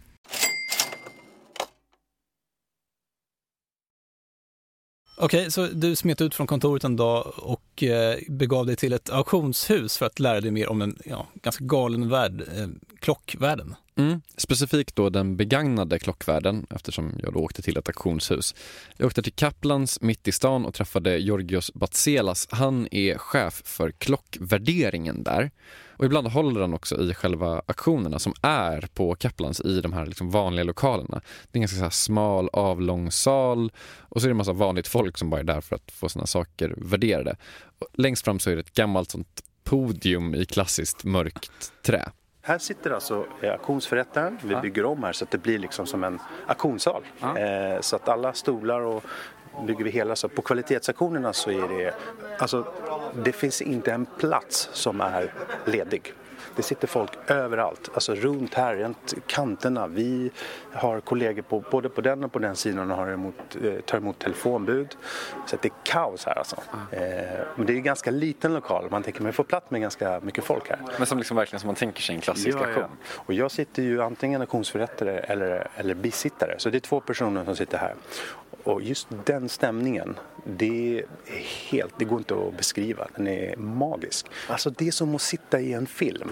Okej, 5.23 5.51
så 5.51 5.67
du 5.67 5.95
smet 5.95 6.21
ut 6.21 6.35
från 6.35 6.47
kontoret 6.47 6.83
en 6.83 6.95
dag 6.95 7.33
och 7.37 7.83
eh, 7.83 8.17
begav 8.27 8.65
dig 8.65 8.75
till 8.75 8.93
ett 8.93 9.09
auktionshus 9.09 9.97
för 9.97 10.05
att 10.05 10.19
lära 10.19 10.41
dig 10.41 10.51
mer 10.51 10.69
om 10.69 10.81
en 10.81 10.97
ja, 11.05 11.27
ganska 11.33 11.65
galen 11.65 12.09
värld, 12.09 12.43
eh, 12.57 12.67
klockvärlden. 12.99 13.75
Mm. 13.95 14.21
Specifikt 14.37 14.95
då 14.95 15.09
den 15.09 15.37
begagnade 15.37 15.99
klockvärlden 15.99 16.67
eftersom 16.69 17.13
jag 17.23 17.33
då 17.33 17.39
åkte 17.39 17.61
till 17.61 17.77
ett 17.77 17.87
auktionshus. 17.87 18.55
Jag 18.97 19.07
åkte 19.07 19.21
till 19.21 19.33
Kaplans 19.33 20.01
mitt 20.01 20.27
i 20.27 20.31
stan 20.31 20.65
och 20.65 20.73
träffade 20.73 21.17
Georgios 21.17 21.73
Batselas. 21.73 22.47
Han 22.51 22.87
är 22.91 23.17
chef 23.17 23.61
för 23.65 23.91
klockvärderingen 23.91 25.23
där. 25.23 25.51
Och 26.01 26.05
ibland 26.05 26.27
håller 26.27 26.61
han 26.61 26.73
också 26.73 27.01
i 27.01 27.13
själva 27.13 27.61
auktionerna 27.65 28.19
som 28.19 28.33
är 28.41 28.87
på 28.93 29.15
Kaplans 29.15 29.61
i 29.61 29.81
de 29.81 29.93
här 29.93 30.05
liksom 30.05 30.29
vanliga 30.29 30.63
lokalerna. 30.63 31.21
Det 31.51 31.57
är 31.57 31.57
en 31.57 31.61
ganska 31.61 31.77
så 31.77 31.89
smal 31.89 32.49
avlång 32.53 33.11
sal 33.11 33.71
och 33.99 34.21
så 34.21 34.25
är 34.25 34.29
det 34.29 34.33
en 34.33 34.37
massa 34.37 34.53
vanligt 34.53 34.87
folk 34.87 35.17
som 35.17 35.29
bara 35.29 35.39
är 35.39 35.43
där 35.43 35.61
för 35.61 35.75
att 35.75 35.91
få 35.91 36.09
sina 36.09 36.25
saker 36.25 36.73
värderade. 36.77 37.35
Och 37.79 37.87
längst 37.93 38.25
fram 38.25 38.39
så 38.39 38.49
är 38.49 38.55
det 38.55 38.59
ett 38.59 38.73
gammalt 38.73 39.11
sånt 39.11 39.41
podium 39.63 40.35
i 40.35 40.45
klassiskt 40.45 41.03
mörkt 41.03 41.73
trä. 41.83 42.11
Här 42.41 42.57
sitter 42.57 42.91
alltså 42.91 43.25
auktionsförrättaren. 43.43 44.37
Vi 44.43 44.55
bygger 44.55 44.85
om 44.85 45.03
här 45.03 45.11
så 45.11 45.23
att 45.23 45.31
det 45.31 45.37
blir 45.37 45.59
liksom 45.59 45.85
som 45.85 46.03
en 46.03 46.19
auktionssal. 46.47 47.03
Eh, 47.21 47.81
så 47.81 47.95
att 47.95 48.09
alla 48.09 48.33
stolar 48.33 48.79
och 48.79 49.03
bygger 49.67 49.83
vi 49.83 49.89
hela. 49.91 50.15
Så 50.15 50.29
på 50.29 50.41
kvalitetsauktionerna 50.41 51.33
så 51.33 51.49
är 51.51 51.67
det, 51.77 51.93
alltså 52.39 52.65
det 53.23 53.31
finns 53.31 53.61
inte 53.61 53.91
en 53.91 54.05
plats 54.05 54.69
som 54.73 55.01
är 55.01 55.33
ledig. 55.65 56.13
Det 56.55 56.63
sitter 56.63 56.87
folk 56.87 57.11
överallt, 57.27 57.89
alltså 57.93 58.15
runt 58.15 58.53
här, 58.53 58.75
runt 58.75 59.13
kanterna. 59.27 59.87
Vi 59.87 60.31
har 60.73 60.99
kollegor 60.99 61.41
på, 61.41 61.63
både 61.71 61.89
på 61.89 62.01
den 62.01 62.23
och 62.23 62.31
på 62.31 62.39
den 62.39 62.55
sidan 62.55 62.91
och 62.91 62.97
har 62.97 63.07
emot, 63.07 63.35
eh, 63.63 63.73
tar 63.81 63.97
emot 63.97 64.19
telefonbud. 64.19 64.97
Så 65.47 65.57
det 65.61 65.67
är 65.67 65.71
kaos 65.83 66.25
här 66.25 66.37
alltså. 66.37 66.55
Eh, 66.91 67.01
men 67.55 67.65
det 67.65 67.73
är 67.73 67.77
en 67.77 67.83
ganska 67.83 68.11
liten 68.11 68.53
lokal, 68.53 68.87
man 68.91 69.03
tänker 69.03 69.23
man 69.23 69.33
får 69.33 69.43
plats 69.43 69.71
med 69.71 69.81
ganska 69.81 70.19
mycket 70.19 70.43
folk 70.43 70.69
här. 70.69 70.79
Men 70.97 71.07
som 71.07 71.17
liksom 71.17 71.37
verkligen 71.37 71.59
som 71.59 71.67
man 71.67 71.75
tänker 71.75 72.01
sig 72.01 72.15
en 72.15 72.21
klassisk 72.21 72.57
Ja, 72.57 72.65
auktion. 72.65 72.83
ja. 72.83 73.21
Och 73.25 73.33
jag 73.33 73.51
sitter 73.51 73.83
ju 73.83 74.01
antingen 74.01 74.41
auktionsförrättare 74.41 75.19
eller, 75.19 75.67
eller 75.75 75.93
bisittare. 75.93 76.55
Så 76.57 76.69
det 76.69 76.77
är 76.77 76.79
två 76.79 76.99
personer 76.99 77.45
som 77.45 77.55
sitter 77.55 77.77
här. 77.77 77.95
Och 78.63 78.81
just 78.81 79.07
den 79.25 79.49
stämningen, 79.49 80.15
det 80.43 80.99
är 80.99 81.05
helt, 81.69 81.93
det 81.97 82.05
går 82.05 82.17
inte 82.17 82.35
att 82.35 82.57
beskriva. 82.57 83.07
Den 83.15 83.27
är 83.27 83.55
magisk. 83.57 84.25
Alltså 84.49 84.69
det 84.69 84.87
är 84.87 84.91
som 84.91 85.15
att 85.15 85.21
sitta 85.21 85.59
i 85.59 85.73
en 85.73 85.87
film. 85.87 86.31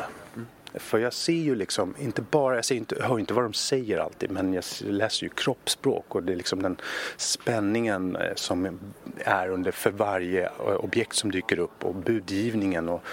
För 0.73 0.99
jag 0.99 1.13
ser 1.13 1.33
ju 1.33 1.55
liksom, 1.55 1.95
inte 1.99 2.21
bara, 2.21 2.55
jag, 2.55 2.65
ser 2.65 2.75
inte, 2.75 2.95
jag 2.99 3.05
hör 3.05 3.19
inte 3.19 3.33
vad 3.33 3.43
de 3.43 3.53
säger 3.53 3.97
alltid, 3.97 4.31
men 4.31 4.53
jag 4.53 4.63
läser 4.81 5.23
ju 5.23 5.29
kroppsspråk 5.29 6.15
och 6.15 6.23
det 6.23 6.33
är 6.33 6.35
liksom 6.35 6.61
den 6.61 6.77
spänningen 7.17 8.15
eh, 8.15 8.35
som 8.35 8.79
är 9.17 9.49
under 9.49 9.71
för 9.71 9.91
varje 9.91 10.45
eh, 10.45 10.75
objekt 10.75 11.15
som 11.15 11.31
dyker 11.31 11.59
upp 11.59 11.85
och 11.85 11.95
budgivningen 11.95 12.89
och 12.89 13.03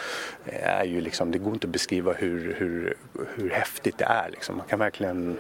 eh, 0.45 0.81
är 0.81 0.85
ju 0.85 1.01
liksom, 1.01 1.31
det 1.31 1.39
går 1.39 1.55
inte 1.55 1.67
att 1.67 1.73
beskriva 1.73 2.13
hur, 2.13 2.55
hur, 2.59 2.97
hur 3.35 3.51
häftigt 3.51 3.99
det 3.99 4.05
är 4.05 4.31
liksom. 4.31 4.57
Man 4.57 4.67
kan 4.67 4.79
verkligen 4.79 5.39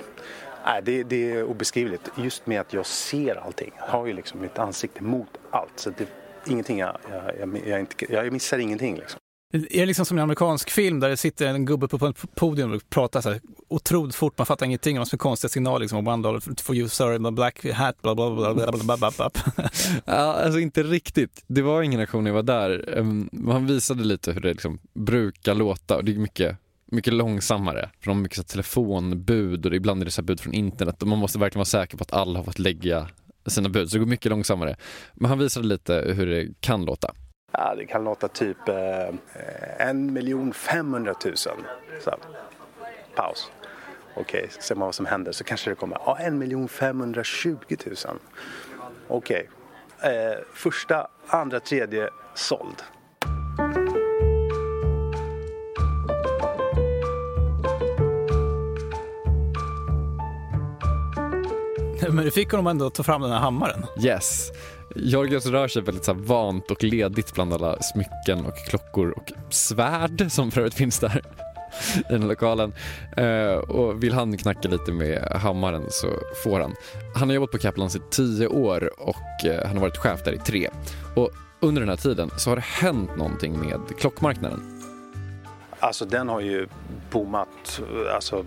Nej, 0.67 0.83
det, 0.85 1.03
det 1.03 1.31
är 1.31 1.45
obeskrivligt. 1.45 2.11
Just 2.17 2.47
med 2.47 2.61
att 2.61 2.73
jag 2.73 2.87
ser 2.87 3.35
allting. 3.35 3.71
Jag 3.79 3.87
har 3.87 4.07
ju 4.07 4.13
liksom 4.13 4.41
mitt 4.41 4.59
ansikte 4.59 5.03
mot 5.03 5.29
allt. 5.51 5.73
Så 5.77 5.91
det, 5.91 6.07
ingenting 6.47 6.79
jag, 6.79 6.97
jag, 7.11 7.39
jag, 7.41 7.69
jag, 7.69 7.81
inte, 7.81 8.13
jag 8.13 8.33
missar 8.33 8.59
ingenting 8.59 8.97
liksom. 8.97 9.21
Är 9.53 9.81
det 9.81 9.87
liksom 9.87 10.07
som 10.07 10.19
en 10.19 10.23
amerikansk 10.23 10.71
film 10.71 11.01
där 11.01 11.09
det 11.09 11.17
sitter 11.17 11.47
en 11.47 11.65
gubbe 11.65 11.89
på 11.89 12.07
ett 12.07 12.35
podium 12.35 12.73
och 12.73 12.91
pratar 12.91 13.21
så 13.21 13.31
här 13.31 13.41
otroligt 13.69 14.15
fort, 14.15 14.39
man 14.39 14.47
fattar 14.47 14.67
ingenting, 14.67 15.01
och 15.01 15.09
så 15.09 15.19
konstiga 15.19 15.49
signaler 15.49 15.81
liksom, 15.81 16.09
one 16.09 16.23
dollar 16.23 16.63
for 16.63 16.77
you 16.77 16.89
sir, 16.89 17.19
bla, 17.19 17.31
black 17.31 17.65
hat, 17.73 18.03
bla 18.03 18.15
bla 18.15 18.31
bla 18.31 18.55
bla 18.55 18.73
bla 18.73 18.97
bla 18.97 19.11
bla. 19.17 19.31
Ja, 20.05 20.15
alltså 20.15 20.59
inte 20.59 20.83
riktigt. 20.83 21.45
Det 21.47 21.63
var 21.63 21.83
ingen 21.83 22.01
auktion 22.01 22.25
när 22.25 22.31
jag 22.31 22.35
var 22.35 22.43
där. 22.43 22.99
Ehm, 22.99 23.31
Han 23.49 23.67
visade 23.67 24.05
lite 24.05 24.33
hur 24.33 24.41
det 24.41 24.49
liksom 24.53 24.79
brukar 24.95 25.55
låta 25.55 25.97
och 25.97 26.05
det 26.05 26.13
är 26.13 26.19
mycket, 26.19 26.57
mycket 26.87 27.13
långsammare. 27.13 27.91
För 28.01 28.05
de 28.05 28.17
har 28.17 28.23
mycket 28.23 28.39
så 28.39 28.43
telefonbud 28.43 29.67
och 29.67 29.75
ibland 29.75 30.01
är 30.01 30.05
det 30.05 30.11
så 30.11 30.23
här 30.23 30.27
bud 30.27 30.41
från 30.41 30.55
internet 30.55 31.03
och 31.03 31.09
man 31.09 31.19
måste 31.19 31.39
verkligen 31.39 31.61
vara 31.61 31.65
säker 31.65 31.97
på 31.97 32.03
att 32.03 32.13
alla 32.13 32.39
har 32.39 32.45
fått 32.45 32.59
lägga 32.59 33.09
sina 33.47 33.69
bud, 33.69 33.91
så 33.91 33.97
det 33.97 33.99
går 33.99 34.07
mycket 34.07 34.31
långsammare. 34.31 34.77
Men 35.15 35.29
han 35.29 35.39
visade 35.39 35.67
lite 35.67 36.15
hur 36.17 36.27
det 36.27 36.49
kan 36.61 36.85
låta. 36.85 37.15
Ja, 37.53 37.75
det 37.75 37.87
kan 37.87 38.05
låta 38.05 38.29
typ 38.29 38.69
eh, 38.69 39.15
en 39.79 40.13
miljon 40.13 40.53
femhundratusen. 40.53 41.57
Så, 42.05 42.15
paus. 43.15 43.51
Okej, 44.15 44.49
ser 44.61 44.75
man 44.75 44.87
vad 44.87 44.95
som 44.95 45.07
händer 45.07 45.33
så 45.33 45.45
kanske 45.45 45.71
det 45.71 45.75
kommer 45.75 45.99
ja, 46.07 46.19
en 46.19 46.39
miljon 46.39 46.69
femhundratjugotusen. 46.69 48.19
Okej, 49.09 49.49
eh, 50.01 50.39
första, 50.55 51.09
andra, 51.27 51.61
tredje 51.61 52.11
såld. 52.35 52.83
Men 62.13 62.25
du 62.25 62.31
fick 62.31 62.51
honom 62.51 62.67
ändå 62.67 62.87
att 62.87 62.95
ta 62.95 63.03
fram 63.03 63.23
den 63.23 63.31
här 63.31 63.39
hammaren. 63.39 63.85
Yes. 64.01 64.53
Georgios 64.97 65.47
rör 65.47 65.69
sig 65.69 65.83
väldigt 65.83 66.05
så 66.05 66.15
här 66.15 66.21
vant 66.21 66.71
och 66.71 66.85
ledigt 66.85 67.35
bland 67.35 67.53
alla 67.53 67.83
smycken 67.83 68.47
och 68.47 68.57
klockor 68.69 69.11
och 69.11 69.33
svärd 69.51 70.27
som 70.31 70.51
för 70.51 70.61
övrigt 70.61 70.75
finns 70.75 70.99
där 70.99 71.23
i 71.97 72.03
den 72.09 72.23
här 72.23 72.29
lokalen. 72.29 72.73
Eh, 73.17 73.55
och 73.55 74.03
vill 74.03 74.13
han 74.13 74.37
knacka 74.37 74.69
lite 74.69 74.93
med 74.93 75.29
hammaren 75.33 75.85
så 75.91 76.09
får 76.45 76.61
han. 76.61 76.75
Han 77.15 77.29
har 77.29 77.35
jobbat 77.35 77.51
på 77.51 77.59
Kaplans 77.59 77.97
i 77.97 78.01
tio 78.11 78.47
år 78.47 78.91
och 78.99 79.47
eh, 79.47 79.67
han 79.67 79.77
har 79.77 79.81
varit 79.81 79.97
chef 79.97 80.25
där 80.25 80.33
i 80.33 80.39
tre. 80.39 80.69
Och 81.15 81.31
under 81.61 81.81
den 81.81 81.89
här 81.89 81.97
tiden 81.97 82.31
så 82.37 82.51
har 82.51 82.57
det 82.57 82.65
hänt 82.65 83.17
någonting 83.17 83.61
med 83.61 83.81
klockmarknaden. 83.99 84.76
Alltså 85.81 86.05
den 86.05 86.29
har 86.29 86.41
ju 86.41 86.67
boomat, 87.11 87.83
alltså 88.15 88.45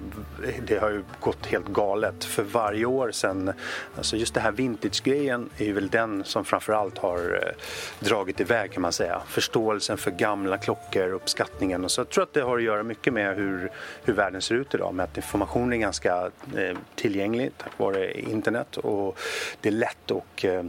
det 0.68 0.78
har 0.78 0.90
ju 0.90 1.04
gått 1.20 1.46
helt 1.46 1.68
galet 1.68 2.24
för 2.24 2.44
varje 2.44 2.86
år 2.86 3.12
sen, 3.12 3.54
alltså 3.98 4.18
just 4.18 4.34
det 4.34 4.40
här 4.40 4.52
vintage-grejen 4.52 5.50
är 5.58 5.66
ju 5.66 5.74
väl 5.74 5.90
den 5.90 6.24
som 6.24 6.46
framförallt 6.46 6.98
har 6.98 7.18
eh, 7.18 8.08
dragit 8.08 8.40
iväg 8.40 8.72
kan 8.72 8.82
man 8.82 8.92
säga. 8.92 9.22
Förståelsen 9.28 9.98
för 9.98 10.12
gamla 10.12 10.58
klockor, 10.58 11.10
uppskattningen 11.10 11.84
och 11.84 11.92
så 11.92 12.02
jag 12.02 12.10
tror 12.10 12.24
att 12.24 12.34
det 12.34 12.42
har 12.42 12.58
att 12.58 12.64
göra 12.64 12.84
mycket 12.84 13.14
med 13.14 13.36
hur, 13.36 13.72
hur 14.04 14.14
världen 14.14 14.42
ser 14.42 14.56
ut 14.56 14.74
idag 14.74 14.94
med 14.94 15.04
att 15.04 15.18
informationen 15.18 15.74
är 15.74 15.78
ganska 15.78 16.32
eh, 16.58 16.78
tillgänglig 16.96 17.52
tack 17.58 17.72
vare 17.78 18.20
internet 18.20 18.78
och 18.78 19.20
det 19.62 19.70
är 19.70 19.74
lätt 19.74 20.12
att 20.12 20.44
eh, 20.44 20.64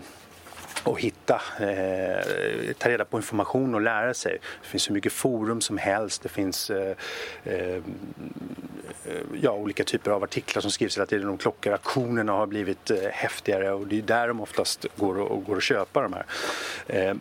och 0.85 1.01
hitta, 1.01 1.43
eh, 1.61 2.73
ta 2.79 2.89
reda 2.89 3.05
på 3.05 3.17
information 3.17 3.75
och 3.75 3.81
lära 3.81 4.15
sig. 4.15 4.39
Det 4.63 4.69
finns 4.69 4.83
så 4.83 4.93
mycket 4.93 5.13
forum 5.13 5.61
som 5.61 5.79
helst. 5.79 6.23
Det 6.23 6.29
finns 6.29 6.71
eh, 6.71 6.97
eh, 7.45 7.83
ja, 9.43 9.53
olika 9.53 9.85
typer 9.85 10.11
av 10.11 10.23
artiklar 10.23 10.61
som 10.61 10.71
skrivs 10.71 10.97
hela 10.97 11.07
tiden 11.07 11.29
om 11.29 11.39
klockor. 11.39 11.73
Auktionerna 11.73 12.33
har 12.33 12.47
blivit 12.47 12.91
eh, 12.91 12.99
häftigare 13.13 13.73
och 13.73 13.87
det 13.87 13.99
är 13.99 14.03
där 14.03 14.29
de 14.29 14.41
oftast 14.41 14.87
går, 14.97 15.19
och, 15.19 15.45
går 15.45 15.57
att 15.57 15.63
köpa 15.63 16.03
de 16.03 16.13
här. 16.13 16.27
Eh, 16.87 17.15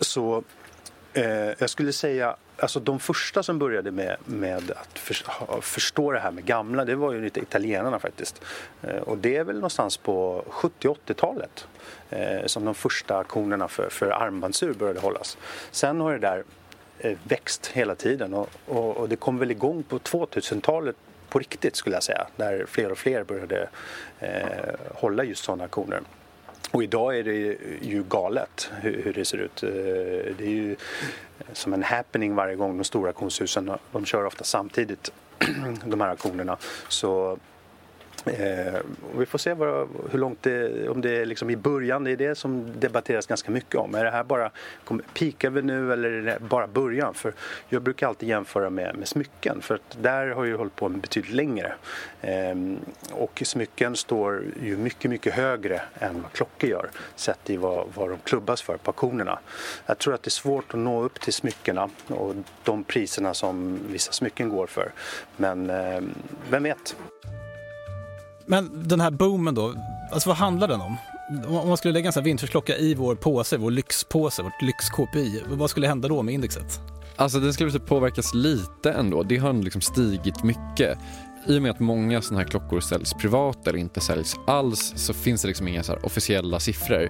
så 0.00 0.44
eh, 1.12 1.50
jag 1.58 1.70
skulle 1.70 1.92
säga 1.92 2.36
Alltså 2.58 2.80
de 2.80 3.00
första 3.00 3.42
som 3.42 3.58
började 3.58 3.90
med, 3.90 4.16
med 4.24 4.70
att 4.70 4.98
för, 4.98 5.14
förstå 5.60 6.12
det 6.12 6.18
här 6.18 6.30
med 6.30 6.44
gamla, 6.44 6.84
det 6.84 6.94
var 6.94 7.12
ju 7.12 7.20
lite 7.20 7.40
italienarna 7.40 7.98
faktiskt. 7.98 8.42
Eh, 8.82 8.96
och 8.96 9.18
det 9.18 9.36
är 9.36 9.44
väl 9.44 9.54
någonstans 9.54 9.96
på 9.96 10.44
70-80-talet 10.50 11.68
eh, 12.10 12.46
som 12.46 12.64
de 12.64 12.74
första 12.74 13.16
auktionerna 13.16 13.68
för, 13.68 13.88
för 13.90 14.10
armbandsur 14.10 14.74
började 14.74 15.00
hållas. 15.00 15.38
Sen 15.70 16.00
har 16.00 16.12
det 16.12 16.18
där 16.18 16.44
eh, 16.98 17.18
växt 17.22 17.66
hela 17.66 17.94
tiden 17.94 18.34
och, 18.34 18.48
och, 18.66 18.96
och 18.96 19.08
det 19.08 19.16
kom 19.16 19.38
väl 19.38 19.50
igång 19.50 19.82
på 19.82 19.98
2000-talet 19.98 20.96
på 21.28 21.38
riktigt 21.38 21.76
skulle 21.76 21.96
jag 21.96 22.02
säga. 22.02 22.26
Där 22.36 22.66
fler 22.68 22.92
och 22.92 22.98
fler 22.98 23.24
började 23.24 23.68
eh, 24.18 24.30
hålla 24.94 25.24
just 25.24 25.44
sådana 25.44 25.64
auktioner. 25.64 26.00
Och 26.76 26.82
idag 26.82 27.18
är 27.18 27.22
det 27.22 27.56
ju 27.82 28.04
galet 28.08 28.70
hur, 28.80 29.02
hur 29.02 29.12
det 29.12 29.24
ser 29.24 29.38
ut. 29.38 29.62
Eh, 29.62 29.70
det 30.38 30.44
är 30.44 30.50
ju 30.50 30.76
som 31.52 31.72
en 31.72 31.82
happening 31.82 32.34
varje 32.34 32.56
gång 32.56 32.78
de 32.78 32.84
stora 32.84 33.08
auktionshusen, 33.08 33.70
de 33.92 34.04
kör 34.04 34.24
ofta 34.24 34.44
samtidigt 34.44 35.12
de 35.84 36.00
här 36.00 36.08
auktionerna. 36.08 36.56
Så 36.88 37.38
Eh, 38.26 38.80
vi 39.18 39.26
får 39.26 39.38
se 39.38 39.54
vad, 39.54 39.88
hur 40.10 40.18
långt 40.18 40.42
det, 40.42 40.88
om 40.88 41.00
det 41.00 41.10
är 41.10 41.26
liksom 41.26 41.50
i 41.50 41.56
början, 41.56 42.04
det 42.04 42.10
är 42.10 42.16
det 42.16 42.34
som 42.34 42.80
debatteras 42.80 43.26
ganska 43.26 43.50
mycket 43.50 43.74
om. 43.74 43.94
Är 43.94 44.04
det 44.04 44.10
här 44.10 44.24
bara, 44.24 44.50
pikar 45.14 45.50
vi 45.50 45.62
nu 45.62 45.92
eller 45.92 46.10
är 46.10 46.22
det 46.22 46.38
bara 46.40 46.66
början? 46.66 47.14
För 47.14 47.32
jag 47.68 47.82
brukar 47.82 48.08
alltid 48.08 48.28
jämföra 48.28 48.70
med, 48.70 48.96
med 48.96 49.08
smycken 49.08 49.60
för 49.62 49.74
att 49.74 49.98
där 50.02 50.28
har 50.28 50.44
jag 50.44 50.58
hållit 50.58 50.76
på 50.76 50.88
med 50.88 51.00
betydligt 51.00 51.34
längre. 51.34 51.74
Eh, 52.20 52.54
och 53.12 53.42
smycken 53.44 53.96
står 53.96 54.44
ju 54.62 54.76
mycket, 54.76 55.10
mycket 55.10 55.34
högre 55.34 55.82
än 55.98 56.22
vad 56.22 56.32
klockor 56.32 56.70
gör 56.70 56.90
sett 57.16 57.50
i 57.50 57.56
vad, 57.56 57.86
vad 57.94 58.10
de 58.10 58.18
klubbas 58.24 58.62
för 58.62 58.76
på 58.76 58.90
auktionerna. 58.90 59.38
Jag 59.86 59.98
tror 59.98 60.14
att 60.14 60.22
det 60.22 60.28
är 60.28 60.30
svårt 60.30 60.74
att 60.74 60.80
nå 60.80 61.02
upp 61.02 61.20
till 61.20 61.32
smyckena 61.32 61.90
och 62.08 62.34
de 62.64 62.84
priserna 62.84 63.34
som 63.34 63.78
vissa 63.88 64.12
smycken 64.12 64.48
går 64.48 64.66
för. 64.66 64.92
Men 65.36 65.70
eh, 65.70 66.00
vem 66.50 66.62
vet? 66.62 66.96
Men 68.46 68.88
den 68.88 69.00
här 69.00 69.10
boomen 69.10 69.54
då, 69.54 69.74
alltså 70.12 70.28
vad 70.28 70.36
handlar 70.36 70.68
den 70.68 70.80
om? 70.80 70.96
Om 71.46 71.68
man 71.68 71.76
skulle 71.76 71.94
lägga 71.94 72.06
en 72.06 72.12
sån 72.12 72.20
här 72.20 72.24
vinterklocka 72.24 72.76
i 72.76 72.94
vår 72.94 73.14
påse, 73.14 73.56
vår 73.56 73.70
lyxpåse, 73.70 74.42
vårt 74.42 74.62
lyx-KPI, 74.62 75.42
vad 75.48 75.70
skulle 75.70 75.88
hända 75.88 76.08
då 76.08 76.22
med 76.22 76.34
indexet? 76.34 76.80
Alltså 77.16 77.40
den 77.40 77.52
skulle 77.52 77.72
typ 77.72 77.86
påverkas 77.86 78.34
lite 78.34 78.92
ändå. 78.92 79.22
Det 79.22 79.36
har 79.36 79.52
liksom 79.52 79.80
stigit 79.80 80.42
mycket. 80.42 80.98
I 81.46 81.58
och 81.58 81.62
med 81.62 81.70
att 81.70 81.80
många 81.80 82.22
sådana 82.22 82.42
här 82.42 82.50
klockor 82.50 82.80
säljs 82.80 83.14
privat 83.14 83.66
eller 83.66 83.78
inte 83.78 84.00
säljs 84.00 84.36
alls 84.46 84.92
så 84.96 85.14
finns 85.14 85.42
det 85.42 85.48
liksom 85.48 85.68
inga 85.68 85.82
så 85.82 85.96
officiella 86.02 86.60
siffror. 86.60 87.08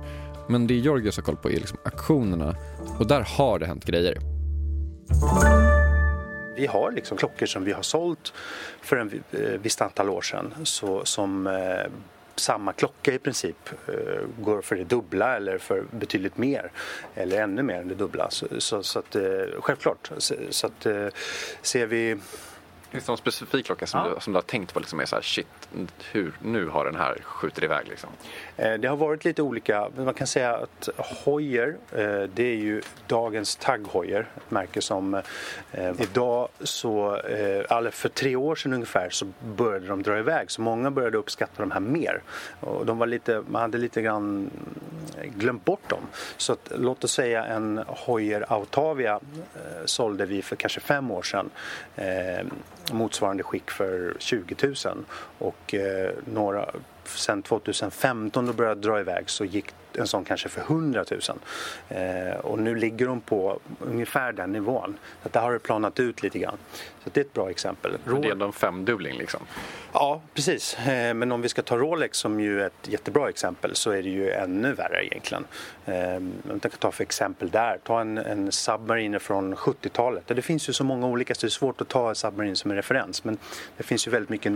Men 0.48 0.66
det 0.66 0.74
Georgios 0.74 1.16
har 1.16 1.22
koll 1.22 1.36
på 1.36 1.50
är 1.50 1.56
liksom 1.56 1.78
auktionerna 1.84 2.56
och 2.98 3.06
där 3.06 3.26
har 3.36 3.58
det 3.58 3.66
hänt 3.66 3.84
grejer. 3.84 4.18
Vi 6.56 6.66
har 6.66 6.92
liksom 6.92 7.16
klockor 7.16 7.46
som 7.46 7.64
vi 7.64 7.72
har 7.72 7.82
sålt 7.82 8.32
för 8.80 8.96
en 8.96 9.22
eh, 9.32 9.40
visst 9.40 9.82
antal 9.82 10.10
år 10.10 10.22
sedan 10.22 10.54
så, 10.64 11.04
som 11.04 11.46
eh, 11.46 11.86
samma 12.36 12.72
klocka 12.72 13.12
i 13.12 13.18
princip 13.18 13.70
eh, 13.88 14.22
går 14.40 14.62
för 14.62 14.76
det 14.76 14.84
dubbla 14.84 15.36
eller 15.36 15.58
för 15.58 15.84
betydligt 15.90 16.36
mer 16.36 16.70
eller 17.14 17.42
ännu 17.42 17.62
mer 17.62 17.80
än 17.80 17.88
det 17.88 17.94
dubbla. 17.94 18.30
Så, 18.30 18.46
så, 18.58 18.82
så 18.82 18.98
att, 18.98 19.16
eh, 19.16 19.22
självklart, 19.60 20.10
så, 20.18 20.34
så 20.50 20.66
att, 20.66 20.86
eh, 20.86 21.06
ser 21.62 21.86
vi 21.86 22.16
Finns 22.96 23.06
det 23.06 23.10
någon 23.10 23.18
specifik 23.18 23.66
klocka 23.66 23.86
som, 23.86 24.00
ja. 24.00 24.14
du, 24.14 24.20
som 24.20 24.32
du 24.32 24.36
har 24.36 24.42
tänkt 24.42 24.74
på 24.74 24.80
liksom 24.80 25.00
är 25.00 25.04
så 25.04 25.16
här, 25.16 25.22
shit, 25.22 25.46
hur, 26.12 26.32
nu 26.42 26.68
har 26.68 26.84
den 26.84 26.96
här 26.96 27.18
skjutit 27.22 27.64
iväg 27.64 27.88
liksom? 27.88 28.10
Eh, 28.56 28.74
det 28.74 28.88
har 28.88 28.96
varit 28.96 29.24
lite 29.24 29.42
olika, 29.42 29.88
man 29.96 30.14
kan 30.14 30.26
säga 30.26 30.56
att 30.56 30.88
Hoyer, 30.96 31.76
eh, 31.92 32.22
det 32.34 32.42
är 32.42 32.56
ju 32.56 32.82
dagens 33.06 33.56
Tag 33.56 33.88
Heuer, 33.92 34.26
ett 34.36 34.50
märke 34.50 34.82
som 34.82 35.14
eh, 35.72 36.00
idag 36.00 36.48
så, 36.60 37.14
eller 37.14 37.90
för 37.90 38.08
tre 38.08 38.36
år 38.36 38.54
sedan 38.54 38.72
ungefär 38.72 39.10
så 39.10 39.26
började 39.56 39.86
de 39.86 40.02
dra 40.02 40.18
iväg 40.18 40.50
så 40.50 40.60
många 40.60 40.90
började 40.90 41.18
uppskatta 41.18 41.62
de 41.62 41.70
här 41.70 41.80
mer. 41.80 42.22
Och 42.60 42.86
de 42.86 42.98
var 42.98 43.06
lite, 43.06 43.42
man 43.48 43.62
hade 43.62 43.78
lite 43.78 44.02
grann 44.02 44.50
glömt 45.24 45.64
bort 45.64 45.90
dem. 45.90 46.02
Så 46.36 46.52
att, 46.52 46.72
låt 46.76 47.04
oss 47.04 47.12
säga 47.12 47.44
en 47.44 47.84
Hoyer 47.86 48.52
Autavia 48.52 49.20
sålde 49.84 50.26
vi 50.26 50.42
för 50.42 50.56
kanske 50.56 50.80
fem 50.80 51.10
år 51.10 51.22
sedan 51.22 51.50
motsvarande 52.92 53.42
skick 53.42 53.70
för 53.70 54.16
20 54.18 54.56
000 54.84 55.04
och 55.38 55.74
eh, 55.74 56.10
några, 56.24 56.70
sen 57.04 57.42
2015 57.42 58.46
då 58.46 58.52
började 58.52 58.80
dra 58.80 59.00
iväg 59.00 59.30
så 59.30 59.44
gick 59.44 59.66
en 59.98 60.06
sån 60.06 60.24
kanske 60.24 60.48
för 60.48 60.60
100 60.60 61.04
000. 61.10 61.20
Eh, 61.88 62.36
och 62.36 62.58
nu 62.58 62.74
ligger 62.74 63.06
de 63.06 63.20
på 63.20 63.60
ungefär 63.80 64.32
den 64.32 64.52
nivån. 64.52 64.98
Så 65.22 65.28
där 65.28 65.40
har 65.40 65.52
det 65.52 65.58
planat 65.58 66.00
ut 66.00 66.22
lite 66.22 66.38
grann. 66.38 66.56
Så 67.04 67.10
det 67.12 67.20
är 67.20 67.24
ett 67.24 67.32
bra 67.32 67.50
exempel. 67.50 67.96
Men 68.04 68.20
det 68.20 68.28
är 68.28 68.32
ändå 68.32 68.46
en 68.46 68.52
femdubbling 68.52 69.18
liksom? 69.18 69.40
Ja, 69.92 70.20
precis. 70.34 70.78
Eh, 70.78 71.14
men 71.14 71.32
om 71.32 71.42
vi 71.42 71.48
ska 71.48 71.62
ta 71.62 71.76
Rolex 71.76 72.18
som 72.18 72.40
ju 72.40 72.62
är 72.62 72.66
ett 72.66 72.88
jättebra 72.88 73.28
exempel 73.28 73.74
så 73.74 73.90
är 73.90 74.02
det 74.02 74.08
ju 74.08 74.30
ännu 74.30 74.72
värre 74.72 75.06
egentligen. 75.06 75.44
Eh, 75.84 75.94
jag 76.48 76.62
kan 76.62 76.70
ta 76.78 76.92
för 76.92 77.02
exempel 77.02 77.50
där. 77.50 77.78
Ta 77.84 78.00
en, 78.00 78.18
en 78.18 78.52
Submarine 78.52 79.18
från 79.18 79.54
70-talet. 79.54 80.22
Det 80.26 80.42
finns 80.42 80.68
ju 80.68 80.72
så 80.72 80.84
många 80.84 81.06
olika 81.06 81.34
så 81.34 81.40
det 81.40 81.48
är 81.48 81.50
svårt 81.50 81.80
att 81.80 81.88
ta 81.88 82.14
Submarine 82.14 82.56
som 82.56 82.70
en 82.70 82.76
referens. 82.76 83.24
Men 83.24 83.38
det 83.76 83.82
finns 83.82 84.06
ju 84.06 84.10
väldigt 84.10 84.30
mycket 84.30 84.52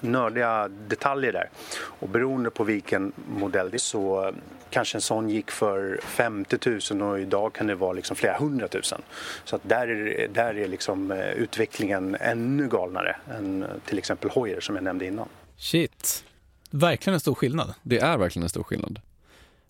nördiga 0.00 0.68
detaljer 0.68 1.32
där. 1.32 1.50
Och 1.80 2.08
beroende 2.08 2.50
på 2.50 2.64
vilken 2.64 3.12
modell 3.28 3.70
det 3.70 3.76
är 3.76 3.78
så 3.78 4.32
kanske 4.70 4.96
en 4.96 5.02
sån 5.02 5.30
gick 5.30 5.50
för 5.50 6.00
50 6.02 6.58
000 6.94 7.02
och 7.02 7.20
idag 7.20 7.52
kan 7.52 7.66
det 7.66 7.74
vara 7.74 7.92
liksom 7.92 8.16
flera 8.16 8.38
hundratusen. 8.38 9.02
Så 9.44 9.56
att 9.56 9.62
där 9.64 9.88
är, 9.88 10.28
där 10.28 10.58
är 10.58 10.68
liksom 10.68 11.10
eh, 11.10 11.30
utvecklingen 11.30 12.16
ännu 12.20 12.68
galnare 12.68 13.16
än 13.30 13.62
eh, 13.62 13.68
till 13.86 13.98
exempel 13.98 14.30
Hoyer 14.30 14.60
som 14.60 14.74
jag 14.74 14.84
nämnde 14.84 15.06
innan. 15.06 15.28
Shit, 15.56 16.24
verkligen 16.70 17.14
en 17.14 17.20
stor 17.20 17.34
skillnad. 17.34 17.74
Det 17.82 17.98
är 17.98 18.18
verkligen 18.18 18.42
en 18.42 18.48
stor 18.48 18.62
skillnad. 18.62 19.00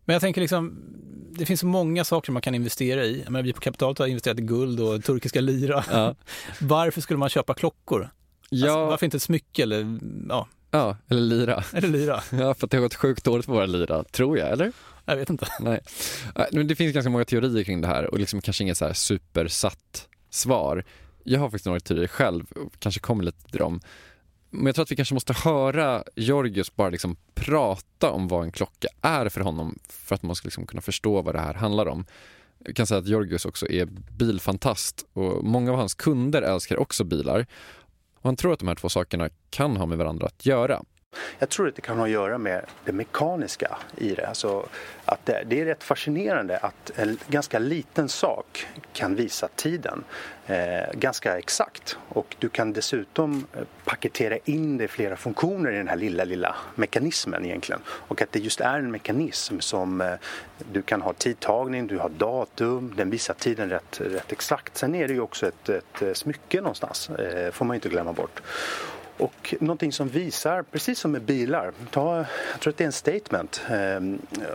Men 0.05 0.13
jag 0.13 0.21
tänker 0.21 0.41
liksom, 0.41 0.77
det 1.31 1.47
finns 1.47 1.61
så 1.61 1.67
många 1.67 2.05
saker 2.05 2.33
man 2.33 2.43
kan 2.43 2.55
investera 2.55 3.05
i. 3.05 3.23
Jag 3.23 3.31
menar, 3.31 3.43
vi 3.43 3.53
på 3.53 3.61
kapitalet 3.61 3.99
har 3.99 4.07
investerat 4.07 4.39
i 4.39 4.43
guld 4.43 4.81
och 4.81 5.05
turkiska 5.05 5.41
lira. 5.41 5.85
Ja. 5.91 6.15
Varför 6.61 7.01
skulle 7.01 7.19
man 7.19 7.29
köpa 7.29 7.55
klockor? 7.55 8.11
Ja. 8.51 8.67
Alltså, 8.67 8.87
varför 8.87 9.07
inte 9.07 9.17
ett 9.17 9.23
smycke 9.23 9.63
eller 9.63 9.99
ja, 10.29 10.49
Ja, 10.71 10.97
eller 11.09 11.21
lira. 11.21 11.65
Eller 11.75 11.89
lira. 11.89 12.23
Ja, 12.31 12.55
för 12.55 12.67
att 12.67 12.71
det 12.71 12.77
har 12.77 12.83
gått 12.83 12.95
sjukt 12.95 13.25
dåligt 13.25 13.47
på 13.47 13.53
våra 13.53 13.67
lira, 13.67 14.05
tror 14.05 14.39
jag, 14.39 14.51
eller? 14.51 14.73
Jag 15.05 15.17
vet 15.17 15.31
inte. 15.31 15.47
Nej. 15.61 15.81
Men 16.53 16.67
det 16.67 16.77
finns 16.77 16.95
ganska 16.95 17.11
många 17.11 17.25
teorier 17.25 17.65
kring 17.65 17.81
det 17.81 17.87
här 17.89 18.05
och 18.05 18.19
liksom 18.19 18.41
kanske 18.41 18.65
inget 18.65 18.79
så 18.79 18.87
här 18.87 18.93
supersatt 18.93 20.09
svar. 20.31 20.85
Jag 21.25 21.41
har 21.41 21.47
faktiskt 21.47 21.67
några 21.67 21.81
teorier 21.81 22.07
själv 22.07 22.53
och 22.53 22.73
kanske 22.79 23.01
kommer 23.01 23.25
lite 23.25 23.51
till 23.51 23.59
dem. 23.59 23.81
Men 24.51 24.67
jag 24.67 24.75
tror 24.75 24.83
att 24.83 24.93
vi 24.93 24.97
kanske 24.97 25.15
måste 25.15 25.33
höra 25.33 26.05
Georgios 26.17 26.77
bara 26.77 26.91
liksom 26.91 27.17
prata 27.35 28.11
om 28.11 28.29
vad 28.29 28.45
en 28.45 28.53
klocka 28.53 28.89
är 29.03 29.29
för 29.29 29.41
honom 29.41 29.79
för 29.89 30.15
att 30.15 30.23
man 30.23 30.37
ska 30.37 30.47
liksom 30.47 30.67
kunna 30.67 30.83
förstå 30.83 31.23
vad 31.23 31.35
det 31.35 31.41
här 31.41 31.55
handlar 31.55 31.87
om. 31.89 32.07
Jag 32.65 32.77
kan 32.77 32.87
säga 32.87 32.99
att 32.99 33.09
Georgios 33.09 33.45
också 33.45 33.69
är 33.69 33.87
bilfantast 34.19 35.07
och 35.13 35.45
många 35.45 35.71
av 35.71 35.77
hans 35.77 35.95
kunder 35.95 36.43
älskar 36.43 36.77
också 36.77 37.05
bilar. 37.05 37.47
Och 38.19 38.25
han 38.25 38.37
tror 38.37 38.53
att 38.53 38.59
de 38.59 38.69
här 38.69 38.75
två 38.75 38.89
sakerna 38.89 39.29
kan 39.51 39.77
ha 39.77 39.87
med 39.87 39.99
varandra 39.99 40.27
att 40.27 40.47
göra. 40.47 40.83
Jag 41.39 41.49
tror 41.49 41.69
att 41.69 41.77
det 41.77 41.83
kan 41.83 41.99
ha 41.99 42.05
att 42.05 42.11
göra 42.11 42.39
med 42.39 42.65
det 42.85 42.93
mekaniska 42.93 43.79
i 43.97 44.15
det. 44.15 44.27
Alltså 44.27 44.69
att 45.05 45.27
det, 45.27 45.43
det 45.47 45.61
är 45.61 45.65
rätt 45.65 45.85
fascinerande 45.85 46.59
att 46.59 46.91
en 46.97 47.19
ganska 47.29 47.59
liten 47.59 48.09
sak 48.09 48.67
kan 48.93 49.15
visa 49.15 49.49
tiden 49.57 50.05
eh, 50.47 50.93
ganska 50.93 51.39
exakt. 51.39 51.99
Och 52.09 52.37
du 52.39 52.49
kan 52.49 52.73
dessutom 52.73 53.47
eh, 53.57 53.63
paketera 53.85 54.39
in 54.45 54.77
det 54.77 54.85
i 54.85 54.89
flera 54.89 55.17
funktioner 55.17 55.71
i 55.71 55.77
den 55.77 55.89
här 55.89 55.97
lilla, 55.97 56.25
lilla 56.25 56.57
mekanismen 56.75 57.45
egentligen. 57.45 57.81
Och 57.89 58.23
att 58.23 58.33
det 58.33 58.39
just 58.39 58.61
är 58.61 58.79
en 58.79 58.91
mekanism 58.91 59.61
som 59.61 60.01
eh, 60.01 60.13
du 60.73 60.83
kan 60.83 61.03
ha 61.03 61.13
tidtagning, 61.13 61.87
du 61.87 61.99
har 61.99 62.09
datum, 62.09 62.95
den 62.97 63.11
visar 63.11 63.35
tiden 63.35 63.71
rätt, 63.71 64.01
rätt 64.01 64.33
exakt. 64.33 64.77
Sen 64.77 64.95
är 64.95 65.09
det 65.09 65.15
ju 65.15 65.21
också 65.21 65.47
ett, 65.47 65.69
ett 65.69 66.03
eh, 66.03 66.13
smycke 66.13 66.61
någonstans, 66.61 67.11
eh, 67.11 67.51
får 67.53 67.65
man 67.65 67.75
inte 67.75 67.89
glömma 67.89 68.13
bort. 68.13 68.41
Och 69.19 69.55
någonting 69.61 69.93
som 69.93 70.09
visar, 70.09 70.63
precis 70.63 70.99
som 70.99 71.11
med 71.11 71.23
bilar, 71.23 71.73
ta, 71.91 72.17
jag 72.17 72.61
tror 72.61 72.71
att 72.71 72.77
det 72.77 72.85
är 72.85 72.87
en 72.87 72.93
statement. 72.93 73.63
Eh, 73.71 74.01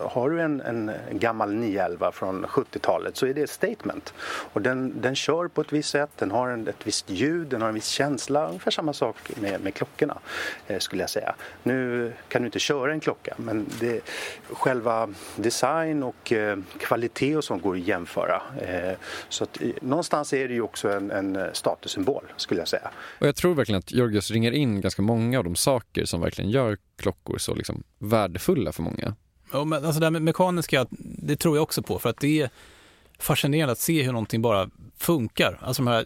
har 0.09 0.29
du 0.29 0.41
en, 0.41 0.61
en 0.61 0.91
gammal 1.11 1.53
911 1.53 2.11
från 2.11 2.45
70-talet 2.45 3.17
så 3.17 3.25
är 3.25 3.33
det 3.33 3.41
ett 3.41 3.49
statement. 3.49 4.13
Och 4.23 4.61
den, 4.61 5.01
den 5.01 5.15
kör 5.15 5.47
på 5.47 5.61
ett 5.61 5.73
visst 5.73 5.89
sätt, 5.89 6.09
den 6.17 6.31
har 6.31 6.49
en, 6.49 6.67
ett 6.67 6.87
visst 6.87 7.09
ljud, 7.09 7.47
den 7.47 7.61
har 7.61 7.69
en 7.69 7.75
viss 7.75 7.87
känsla. 7.87 8.47
Ungefär 8.47 8.71
samma 8.71 8.93
sak 8.93 9.15
med, 9.41 9.61
med 9.61 9.73
klockorna 9.73 10.17
eh, 10.67 10.79
skulle 10.79 11.03
jag 11.03 11.09
säga. 11.09 11.35
Nu 11.63 12.11
kan 12.27 12.41
du 12.41 12.45
inte 12.45 12.59
köra 12.59 12.91
en 12.91 12.99
klocka 12.99 13.33
men 13.37 13.65
det, 13.79 14.01
själva 14.51 15.09
design 15.35 16.03
och 16.03 16.31
eh, 16.31 16.57
kvalitet 16.79 17.37
och 17.37 17.43
sånt 17.43 17.63
går 17.63 17.75
att 17.75 17.87
jämföra. 17.87 18.41
Eh, 18.61 18.97
så 19.29 19.43
att, 19.43 19.61
eh, 19.61 19.69
någonstans 19.81 20.33
är 20.33 20.47
det 20.47 20.53
ju 20.53 20.61
också 20.61 20.89
en, 20.89 21.11
en 21.11 21.35
eh, 21.35 21.45
statussymbol 21.53 22.23
skulle 22.37 22.61
jag 22.61 22.67
säga. 22.67 22.89
Och 23.19 23.27
jag 23.27 23.35
tror 23.35 23.55
verkligen 23.55 23.79
att 23.79 23.91
Georgios 23.91 24.31
ringer 24.31 24.51
in 24.55 24.81
ganska 24.81 25.01
många 25.01 25.37
av 25.37 25.43
de 25.43 25.55
saker 25.55 26.05
som 26.05 26.21
verkligen 26.21 26.51
gör 26.51 26.77
klockor 26.95 27.37
så 27.37 27.55
liksom 27.55 27.83
värdefulla 27.99 28.71
för 28.71 28.83
många. 28.83 29.15
Ja, 29.51 29.63
men 29.63 29.85
alltså 29.85 29.99
det 29.99 30.05
här 30.05 30.11
med 30.11 30.21
mekaniska, 30.21 30.87
det 30.99 31.35
tror 31.35 31.57
jag 31.57 31.63
också 31.63 31.81
på 31.81 31.99
för 31.99 32.09
att 32.09 32.19
det 32.19 32.41
är 32.41 32.49
fascinerande 33.19 33.71
att 33.71 33.79
se 33.79 34.03
hur 34.03 34.11
någonting 34.11 34.41
bara 34.41 34.69
funkar. 34.97 35.59
Alltså 35.61 35.83
de 35.83 35.89
här 35.89 36.05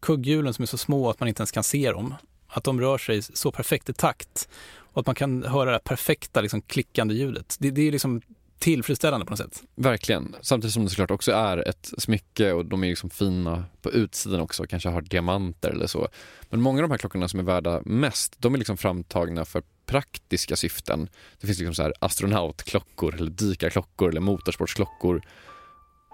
kugghjulen 0.00 0.54
som 0.54 0.62
är 0.62 0.66
så 0.66 0.78
små 0.78 1.10
att 1.10 1.20
man 1.20 1.28
inte 1.28 1.40
ens 1.40 1.52
kan 1.52 1.64
se 1.64 1.90
dem. 1.90 2.14
Att 2.48 2.64
de 2.64 2.80
rör 2.80 2.98
sig 2.98 3.22
så 3.22 3.52
perfekt 3.52 3.88
i 3.88 3.92
takt 3.92 4.48
och 4.78 5.00
att 5.00 5.06
man 5.06 5.14
kan 5.14 5.42
höra 5.42 5.72
det 5.72 5.78
perfekta 5.78 6.40
liksom, 6.40 6.62
klickande 6.62 7.14
ljudet. 7.14 7.56
Det, 7.58 7.70
det 7.70 7.82
är 7.82 7.92
liksom 7.92 8.22
tillfredsställande 8.58 9.26
på 9.26 9.30
något 9.30 9.38
sätt. 9.38 9.62
Verkligen. 9.74 10.34
Samtidigt 10.40 10.74
som 10.74 10.84
det 10.84 10.90
såklart 10.90 11.10
också 11.10 11.32
är 11.32 11.68
ett 11.68 11.92
smycke 11.98 12.52
och 12.52 12.66
de 12.66 12.84
är 12.84 12.88
liksom 12.88 13.10
fina 13.10 13.64
på 13.82 13.90
utsidan 13.90 14.40
också, 14.40 14.66
kanske 14.66 14.88
har 14.88 15.00
diamanter 15.02 15.70
eller 15.70 15.86
så. 15.86 16.08
Men 16.50 16.60
många 16.60 16.78
av 16.78 16.88
de 16.88 16.90
här 16.90 16.98
klockorna 16.98 17.28
som 17.28 17.40
är 17.40 17.44
värda 17.44 17.82
mest, 17.84 18.34
de 18.38 18.54
är 18.54 18.58
liksom 18.58 18.76
framtagna 18.76 19.44
för 19.44 19.62
praktiska 19.86 20.56
syften. 20.56 21.08
Det 21.40 21.46
finns 21.46 21.58
liksom 21.58 21.74
så 21.74 21.82
här 21.82 21.92
astronautklockor 21.98 23.14
eller 23.14 23.30
dykarklockor 23.30 24.10
eller 24.10 24.20
motorsportsklockor. 24.20 25.22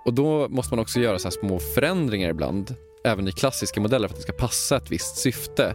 Och 0.04 0.14
då 0.14 0.48
måste 0.48 0.74
man 0.74 0.82
också 0.82 1.00
göra 1.00 1.18
så 1.18 1.30
små 1.30 1.58
förändringar 1.58 2.30
ibland, 2.30 2.74
även 3.04 3.28
i 3.28 3.32
klassiska 3.32 3.80
modeller 3.80 4.08
för 4.08 4.14
att 4.14 4.20
det 4.20 4.32
ska 4.32 4.32
passa 4.32 4.76
ett 4.76 4.90
visst 4.90 5.16
syfte. 5.16 5.74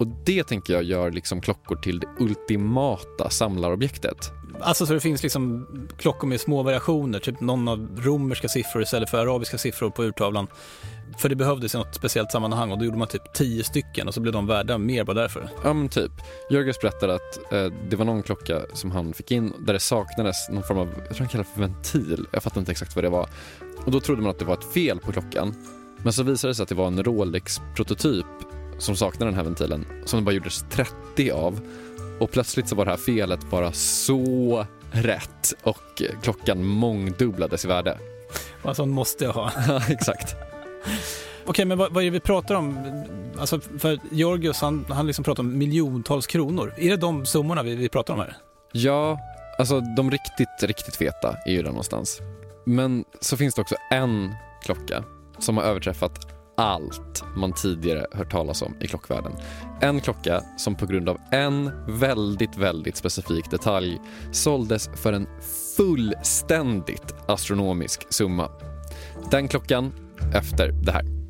Och 0.00 0.06
det 0.24 0.44
tänker 0.44 0.72
jag 0.72 0.82
gör 0.82 1.10
liksom 1.10 1.40
klockor 1.40 1.76
till 1.76 2.00
det 2.00 2.08
ultimata 2.18 3.30
samlarobjektet. 3.30 4.32
Alltså 4.60 4.86
så 4.86 4.92
det 4.92 5.00
finns 5.00 5.22
liksom 5.22 5.66
klockor 5.98 6.28
med 6.28 6.40
små 6.40 6.62
variationer, 6.62 7.18
typ 7.18 7.40
någon 7.40 7.68
av 7.68 7.88
romerska 7.98 8.48
siffror 8.48 8.82
istället 8.82 9.10
för 9.10 9.18
arabiska 9.18 9.58
siffror 9.58 9.90
på 9.90 10.04
urtavlan. 10.04 10.46
För 11.18 11.28
det 11.28 11.36
behövdes 11.36 11.74
i 11.74 11.78
något 11.78 11.94
speciellt 11.94 12.32
sammanhang 12.32 12.72
och 12.72 12.78
då 12.78 12.84
gjorde 12.84 12.98
man 12.98 13.08
typ 13.08 13.32
tio 13.34 13.64
stycken 13.64 14.08
och 14.08 14.14
så 14.14 14.20
blev 14.20 14.32
de 14.32 14.46
värda 14.46 14.78
mer 14.78 15.04
bara 15.04 15.14
därför. 15.14 15.48
Ja 15.64 15.72
men 15.72 15.88
typ. 15.88 16.12
Jörgens 16.50 16.80
berättade 16.80 17.14
att 17.14 17.52
eh, 17.52 17.66
det 17.90 17.96
var 17.96 18.04
någon 18.04 18.22
klocka 18.22 18.60
som 18.72 18.90
han 18.90 19.12
fick 19.12 19.30
in 19.30 19.52
där 19.58 19.72
det 19.72 19.80
saknades 19.80 20.48
någon 20.50 20.62
form 20.62 20.78
av, 20.78 20.88
jag 21.06 21.16
tror 21.16 21.18
han 21.18 21.28
kallade 21.28 21.48
det 21.48 21.54
för 21.54 21.60
ventil. 21.60 22.26
Jag 22.30 22.42
fattar 22.42 22.60
inte 22.60 22.72
exakt 22.72 22.94
vad 22.94 23.04
det 23.04 23.10
var. 23.10 23.28
Och 23.84 23.90
då 23.90 24.00
trodde 24.00 24.22
man 24.22 24.30
att 24.30 24.38
det 24.38 24.44
var 24.44 24.54
ett 24.54 24.72
fel 24.74 24.98
på 24.98 25.12
klockan. 25.12 25.54
Men 26.02 26.12
så 26.12 26.22
visade 26.22 26.50
det 26.50 26.54
sig 26.54 26.62
att 26.62 26.68
det 26.68 26.74
var 26.74 26.86
en 26.86 27.02
Rolex-prototyp 27.02 28.26
som 28.80 28.96
saknade 28.96 29.30
den 29.30 29.36
här 29.36 29.44
ventilen 29.44 29.86
som 30.04 30.18
det 30.18 30.24
bara 30.24 30.34
gjordes 30.34 30.64
30 30.70 31.30
av. 31.30 31.60
Och 32.20 32.30
plötsligt 32.30 32.68
så 32.68 32.76
var 32.76 32.84
det 32.84 32.90
här 32.90 32.98
felet 32.98 33.50
bara 33.50 33.72
så 33.72 34.66
rätt 34.90 35.54
och 35.62 36.02
klockan 36.22 36.64
mångdubblades 36.64 37.64
i 37.64 37.68
värde. 37.68 37.98
Och 38.62 38.76
sån 38.76 38.90
måste 38.90 39.24
jag 39.24 39.32
ha. 39.32 39.52
Ja, 39.68 39.82
exakt. 39.88 40.36
Okej, 41.46 41.64
men 41.64 41.78
vad, 41.78 41.92
vad 41.92 42.02
är 42.02 42.04
det 42.04 42.10
vi 42.10 42.20
pratar 42.20 42.54
om? 42.54 42.78
Alltså, 43.38 43.60
för 43.60 43.98
Georgios, 44.10 44.60
han, 44.60 44.86
han 44.88 45.06
liksom 45.06 45.24
pratar 45.24 45.42
om 45.42 45.58
miljontals 45.58 46.26
kronor. 46.26 46.74
Är 46.78 46.90
det 46.90 46.96
de 46.96 47.26
summorna 47.26 47.62
vi, 47.62 47.74
vi 47.74 47.88
pratar 47.88 48.14
om 48.14 48.20
här? 48.20 48.36
Ja, 48.72 49.18
alltså 49.58 49.80
de 49.80 50.10
riktigt, 50.10 50.62
riktigt 50.62 50.96
feta 50.96 51.36
är 51.46 51.52
ju 51.52 51.62
där 51.62 51.70
någonstans. 51.70 52.20
Men 52.66 53.04
så 53.20 53.36
finns 53.36 53.54
det 53.54 53.62
också 53.62 53.74
en 53.90 54.34
klocka 54.62 55.04
som 55.38 55.56
har 55.56 55.64
överträffat 55.64 56.39
allt 56.56 57.24
man 57.36 57.52
tidigare 57.52 58.06
hört 58.12 58.30
talas 58.30 58.62
om 58.62 58.74
i 58.80 58.86
klockvärlden. 58.86 59.32
En 59.80 60.00
klocka 60.00 60.40
som 60.58 60.74
på 60.74 60.86
grund 60.86 61.08
av 61.08 61.18
en 61.30 61.70
väldigt, 61.98 62.56
väldigt 62.56 62.96
specifik 62.96 63.50
detalj 63.50 64.00
såldes 64.32 64.90
för 64.94 65.12
en 65.12 65.26
fullständigt 65.76 67.14
astronomisk 67.28 68.12
summa. 68.12 68.50
Den 69.30 69.48
klockan 69.48 69.92
efter 70.34 70.72
det 70.72 70.92
här. 70.92 71.20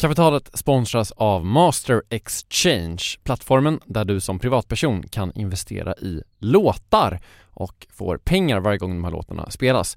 Kapitalet 0.00 0.58
sponsras 0.58 1.12
av 1.12 1.44
Master 1.44 2.02
Exchange, 2.10 3.02
plattformen 3.22 3.80
där 3.84 4.04
du 4.04 4.20
som 4.20 4.38
privatperson 4.38 5.02
kan 5.02 5.32
investera 5.34 5.94
i 5.94 6.22
låtar 6.38 7.20
och 7.50 7.86
får 7.90 8.18
pengar 8.18 8.60
varje 8.60 8.78
gång 8.78 8.90
de 8.90 9.04
här 9.04 9.10
låtarna 9.10 9.50
spelas. 9.50 9.96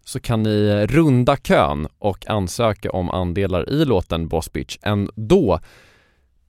så 0.03 0.19
kan 0.19 0.43
ni 0.43 0.85
runda 0.87 1.37
kön 1.37 1.87
och 1.99 2.29
ansöka 2.29 2.91
om 2.91 3.09
andelar 3.09 3.69
i 3.69 3.85
låten 3.85 4.27
Boss 4.27 4.51
Bitch 4.51 4.77
ändå. 4.81 5.59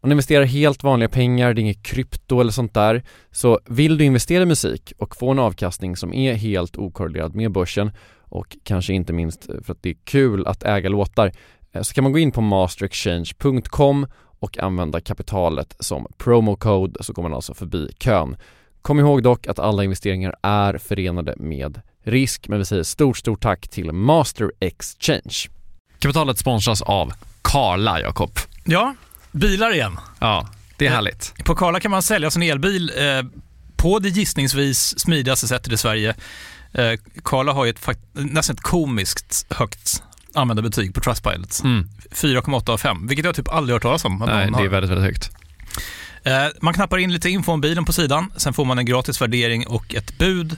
Om 0.01 0.09
ni 0.09 0.13
investerar 0.13 0.45
helt 0.45 0.83
vanliga 0.83 1.09
pengar, 1.09 1.55
det 1.55 1.61
är 1.61 1.63
inget 1.63 1.83
krypto 1.83 2.41
eller 2.41 2.53
sånt 2.53 2.75
där, 2.75 3.03
så 3.31 3.61
vill 3.67 3.99
du 3.99 4.05
investera 4.05 4.43
i 4.43 4.47
musik 4.47 4.93
och 4.99 5.17
få 5.17 5.31
en 5.31 5.39
avkastning 5.39 5.97
som 5.97 6.15
är 6.15 6.35
helt 6.35 6.77
okorrelerad 6.77 7.35
med 7.35 7.53
börsen 7.53 7.91
och 8.21 8.57
kanske 8.63 8.93
inte 8.93 9.13
minst 9.13 9.45
för 9.63 9.73
att 9.73 9.83
det 9.83 9.91
är 9.91 9.97
kul 10.05 10.47
att 10.47 10.63
äga 10.63 10.89
låtar, 10.89 11.33
eh, 11.73 11.83
så 11.83 11.95
kan 11.95 12.05
man 12.05 12.13
gå 12.13 12.19
in 12.19 12.33
på 12.33 12.41
masterexchange.com 12.41 14.07
och 14.39 14.59
använda 14.59 15.01
kapitalet 15.01 15.77
som 15.79 16.07
promocode 16.17 17.05
så 17.05 17.13
går 17.13 17.23
man 17.23 17.35
alltså 17.35 17.55
förbi 17.55 17.89
kön. 17.99 18.37
Kom 18.83 18.99
ihåg 18.99 19.23
dock 19.23 19.47
att 19.47 19.59
alla 19.59 19.85
investeringar 19.85 20.35
är 20.43 20.79
förenade 20.79 21.35
med 21.37 21.81
risk, 22.05 22.49
men 22.49 22.59
vi 22.59 22.65
säger 22.65 22.83
stort, 22.83 23.17
stort 23.17 23.41
tack 23.41 23.69
till 23.69 23.93
Master 23.93 24.51
Exchange. 24.61 25.49
Kapitalet 25.99 26.39
sponsras 26.39 26.83
av 26.83 27.13
Karla, 27.43 28.01
Jakob. 28.01 28.39
Ja, 28.65 28.95
bilar 29.33 29.75
igen. 29.75 30.01
Ja, 30.19 30.49
det 30.77 30.87
är 30.87 30.91
eh, 30.91 30.95
härligt. 30.95 31.35
På 31.45 31.55
Karla 31.55 31.81
kan 31.81 31.91
man 31.91 32.03
sälja 32.03 32.31
sin 32.31 32.43
elbil 32.43 32.93
eh, 32.97 33.23
på 33.77 33.99
det 33.99 34.09
gissningsvis 34.09 34.99
smidigaste 34.99 35.49
sättet 35.49 35.73
i 35.73 35.77
Sverige. 35.77 36.15
Eh, 36.73 36.93
Karla 37.25 37.53
har 37.53 37.65
ju 37.65 37.71
ett 37.71 37.89
nästan 38.13 38.57
ett 38.57 38.63
komiskt 38.63 39.47
högt 39.51 40.03
användarbetyg 40.35 40.95
på 40.95 41.01
Trustpilot. 41.01 41.61
Mm. 41.65 41.89
4,8 42.11 42.71
av 42.71 42.79
5, 42.79 43.07
vilket 43.07 43.27
jag 43.27 43.35
typ 43.35 43.49
aldrig 43.49 43.75
hört 43.75 43.83
talas 43.83 44.05
om. 44.05 44.25
Nej, 44.27 44.51
det 44.51 44.65
är 44.65 44.69
väldigt, 44.69 44.91
väldigt 44.91 45.05
högt. 45.05 45.31
Eh, 46.25 46.47
man 46.61 46.75
knappar 46.75 46.99
in 46.99 47.13
lite 47.13 47.31
info 47.31 47.53
om 47.53 47.61
bilen 47.61 47.85
på 47.85 47.93
sidan, 47.93 48.33
sen 48.37 48.53
får 48.53 48.65
man 48.65 48.79
en 48.79 48.87
gratis 48.87 49.21
värdering 49.21 49.67
och 49.67 49.95
ett 49.95 50.19
bud. 50.19 50.57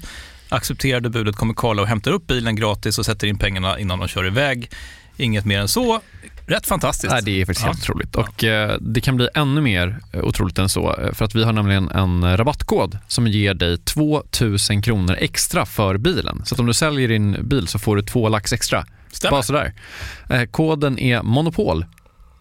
Accepterar 0.54 1.00
du 1.00 1.08
budet 1.08 1.36
kommer 1.36 1.54
Karla 1.54 1.82
och 1.82 1.88
hämtar 1.88 2.10
upp 2.10 2.26
bilen 2.26 2.56
gratis 2.56 2.98
och 2.98 3.06
sätter 3.06 3.26
in 3.26 3.38
pengarna 3.38 3.78
innan 3.78 3.98
de 3.98 4.08
kör 4.08 4.26
iväg. 4.26 4.70
Inget 5.16 5.44
mer 5.44 5.60
än 5.60 5.68
så. 5.68 6.00
Rätt 6.46 6.66
fantastiskt. 6.66 7.12
Nej, 7.12 7.22
det 7.22 7.40
är 7.40 7.46
faktiskt 7.46 7.66
ja. 7.66 7.72
helt 7.72 7.82
otroligt. 7.82 8.16
Och 8.16 8.44
eh, 8.44 8.76
det 8.80 9.00
kan 9.00 9.16
bli 9.16 9.28
ännu 9.34 9.60
mer 9.60 10.00
eh, 10.12 10.24
otroligt 10.24 10.58
än 10.58 10.68
så. 10.68 10.96
Eh, 10.96 11.12
för 11.12 11.24
att 11.24 11.34
vi 11.34 11.44
har 11.44 11.52
nämligen 11.52 11.88
en 11.90 12.36
rabattkod 12.36 12.98
som 13.08 13.26
ger 13.26 13.54
dig 13.54 13.78
2000 13.78 14.82
kronor 14.82 15.16
extra 15.20 15.66
för 15.66 15.98
bilen. 15.98 16.42
Så 16.44 16.54
att 16.54 16.60
om 16.60 16.66
du 16.66 16.74
säljer 16.74 17.08
din 17.08 17.48
bil 17.48 17.66
så 17.68 17.78
får 17.78 17.96
du 17.96 18.02
två 18.02 18.28
lax 18.28 18.52
extra. 18.52 18.86
Stämmer. 19.12 19.30
Bara 19.30 19.42
sådär. 19.42 19.72
Eh, 20.30 20.44
koden 20.44 20.98
är 20.98 21.22
Monopol 21.22 21.84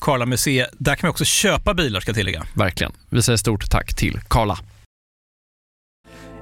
Karla 0.00 0.26
Museet. 0.26 0.70
Där 0.72 0.94
kan 0.94 1.06
man 1.06 1.10
också 1.10 1.24
köpa 1.24 1.74
bilar 1.74 2.00
ska 2.00 2.08
jag 2.08 2.16
tillägga. 2.16 2.46
Verkligen. 2.54 2.92
Vi 3.10 3.22
säger 3.22 3.36
stort 3.36 3.70
tack 3.70 3.94
till 3.94 4.20
Karla. 4.28 4.58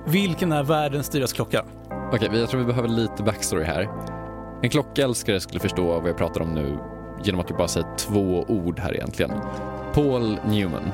Vilken 0.06 0.52
är 0.52 0.62
världens 0.62 1.08
dyraste 1.08 1.36
klocka? 1.36 1.64
Okej, 2.12 2.28
okay, 2.28 2.40
jag 2.40 2.50
tror 2.50 2.60
vi 2.60 2.66
behöver 2.66 2.88
lite 2.88 3.22
backstory 3.22 3.64
här. 3.64 3.88
En 4.62 4.70
klockälskare 4.70 5.40
skulle 5.40 5.60
förstå 5.60 6.00
vad 6.00 6.08
jag 6.08 6.18
pratar 6.18 6.40
om 6.40 6.54
nu 6.54 6.78
genom 7.24 7.40
att 7.40 7.50
vi 7.50 7.54
bara 7.54 7.68
säger 7.68 7.96
två 7.96 8.44
ord 8.48 8.78
här 8.78 8.94
egentligen. 8.94 9.30
Paul 9.94 10.38
Newman. 10.46 10.92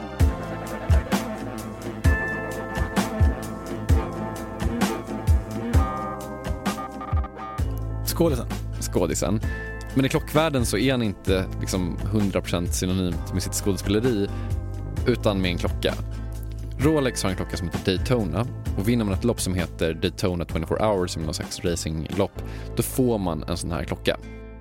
Skådisen. 8.07 8.47
Skådisen. 8.81 9.41
Men 9.95 10.05
i 10.05 10.09
klockvärlden 10.09 10.67
så 10.67 10.79
är 10.79 10.91
han 10.91 11.03
inte 11.03 11.45
liksom 11.61 11.99
100% 11.99 12.67
synonymt 12.67 13.33
med 13.33 13.43
sitt 13.43 13.55
skådespeleri 13.55 14.29
utan 15.07 15.41
med 15.41 15.51
en 15.51 15.59
klocka. 15.59 15.95
Rolex 16.79 17.23
har 17.23 17.31
en 17.31 17.37
klocka 17.37 17.57
som 17.57 17.69
heter 17.69 17.97
Daytona 17.97 18.47
och 18.79 18.89
vinner 18.89 19.05
man 19.05 19.15
ett 19.15 19.25
lopp 19.25 19.41
som 19.41 19.55
heter 19.55 19.95
Daytona 19.95 20.45
24 20.53 20.87
hours, 20.87 21.11
som 21.11 21.23
är 21.23 21.27
någon 21.27 21.35
slags 21.35 21.65
racinglopp, 21.65 22.43
då 22.77 22.83
får 22.83 23.19
man 23.19 23.45
en 23.49 23.57
sån 23.57 23.73
här 23.73 23.85
klocka. 23.85 24.17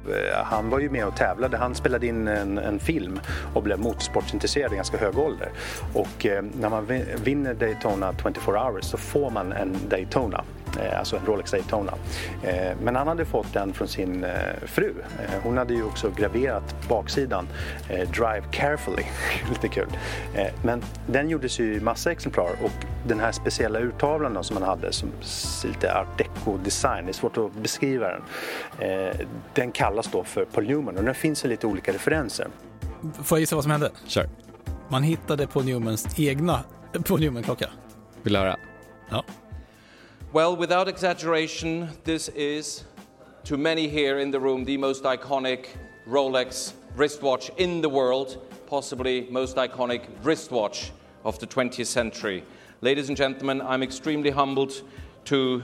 Eh, 0.09 0.43
han 0.43 0.69
var 0.69 0.79
ju 0.79 0.89
med 0.89 1.07
och 1.07 1.15
tävlade. 1.15 1.57
Han 1.57 1.75
spelade 1.75 2.07
in 2.07 2.27
en, 2.27 2.57
en 2.57 2.79
film 2.79 3.19
och 3.53 3.63
blev 3.63 3.79
motorsportsintresserad 3.79 4.73
i 4.73 4.75
ganska 4.75 4.97
hög 4.97 5.17
ålder. 5.17 5.49
Och 5.93 6.25
eh, 6.25 6.43
när 6.59 6.69
man 6.69 6.85
vinner 7.23 7.53
Daytona 7.53 8.13
24 8.23 8.63
hours 8.63 8.83
så 8.83 8.97
får 8.97 9.29
man 9.29 9.51
en 9.51 9.77
Daytona. 9.89 10.43
Eh, 10.77 10.99
alltså 10.99 11.15
en 11.15 11.25
Rolex 11.25 11.51
Daytona. 11.51 11.93
Eh, 12.43 12.77
men 12.81 12.95
han 12.95 13.07
hade 13.07 13.25
fått 13.25 13.53
den 13.53 13.73
från 13.73 13.87
sin 13.87 14.23
eh, 14.23 14.31
fru. 14.65 14.93
Hon 15.43 15.57
hade 15.57 15.73
ju 15.73 15.83
också 15.83 16.09
graverat 16.09 16.75
baksidan 16.89 17.47
Drive 17.87 18.43
carefully, 18.51 19.03
lite 19.49 19.67
kul. 19.67 19.87
Men 20.63 20.81
den 21.07 21.29
gjordes 21.29 21.59
ju 21.59 21.75
i 21.75 21.79
massa 21.79 22.11
exemplar 22.11 22.49
och 22.63 22.71
den 23.07 23.19
här 23.19 23.31
speciella 23.31 23.79
urtavlan 23.79 24.43
som 24.43 24.57
han 24.57 24.65
hade 24.65 24.93
som 24.93 25.09
lite 25.63 25.93
art 25.93 26.17
deco-design, 26.17 27.05
det 27.05 27.11
är 27.11 27.13
svårt 27.13 27.37
att 27.37 27.53
beskriva 27.53 28.07
den. 28.07 28.21
Den 29.53 29.71
kallas 29.71 30.07
då 30.11 30.23
för 30.23 30.45
Paul 30.45 30.67
Newman 30.67 30.97
och 30.97 31.03
den 31.03 31.15
finns 31.15 31.45
i 31.45 31.47
lite 31.47 31.67
olika 31.67 31.93
referenser. 31.93 32.47
Får 33.23 33.37
jag 33.37 33.39
gissa 33.39 33.55
vad 33.55 33.63
som 33.63 33.71
hände? 33.71 33.91
Kör. 34.07 34.29
Man 34.87 35.03
hittade 35.03 35.47
Paul 35.47 35.65
Newmans 35.65 36.19
egna 36.19 36.63
Paul 37.07 37.19
Newman-klocka. 37.19 37.69
Vill 38.21 38.33
du 38.33 38.39
höra? 38.39 38.57
Ja. 39.09 39.23
Well, 40.31 40.55
without 40.55 40.87
exaggeration, 40.87 41.89
this 42.03 42.27
is, 42.29 42.83
to 43.45 43.57
many 43.57 43.89
here 43.89 44.19
in 44.19 44.29
the 44.29 44.39
room, 44.39 44.63
the 44.63 44.77
most 44.77 45.03
iconic 45.03 45.69
Rolex 46.07 46.73
wristwatch 46.95 47.49
in 47.57 47.81
the 47.81 47.89
world, 47.89 48.37
possibly 48.67 49.27
most 49.31 49.55
iconic 49.55 50.03
wristwatch 50.21 50.91
of 51.25 51.39
the 51.39 51.47
20th 51.47 51.87
century. 51.87 52.43
Ladies 52.81 53.09
and 53.09 53.17
gentlemen, 53.17 53.59
I'm 53.63 53.81
extremely 53.81 54.29
humbled 54.29 54.83
to 55.25 55.63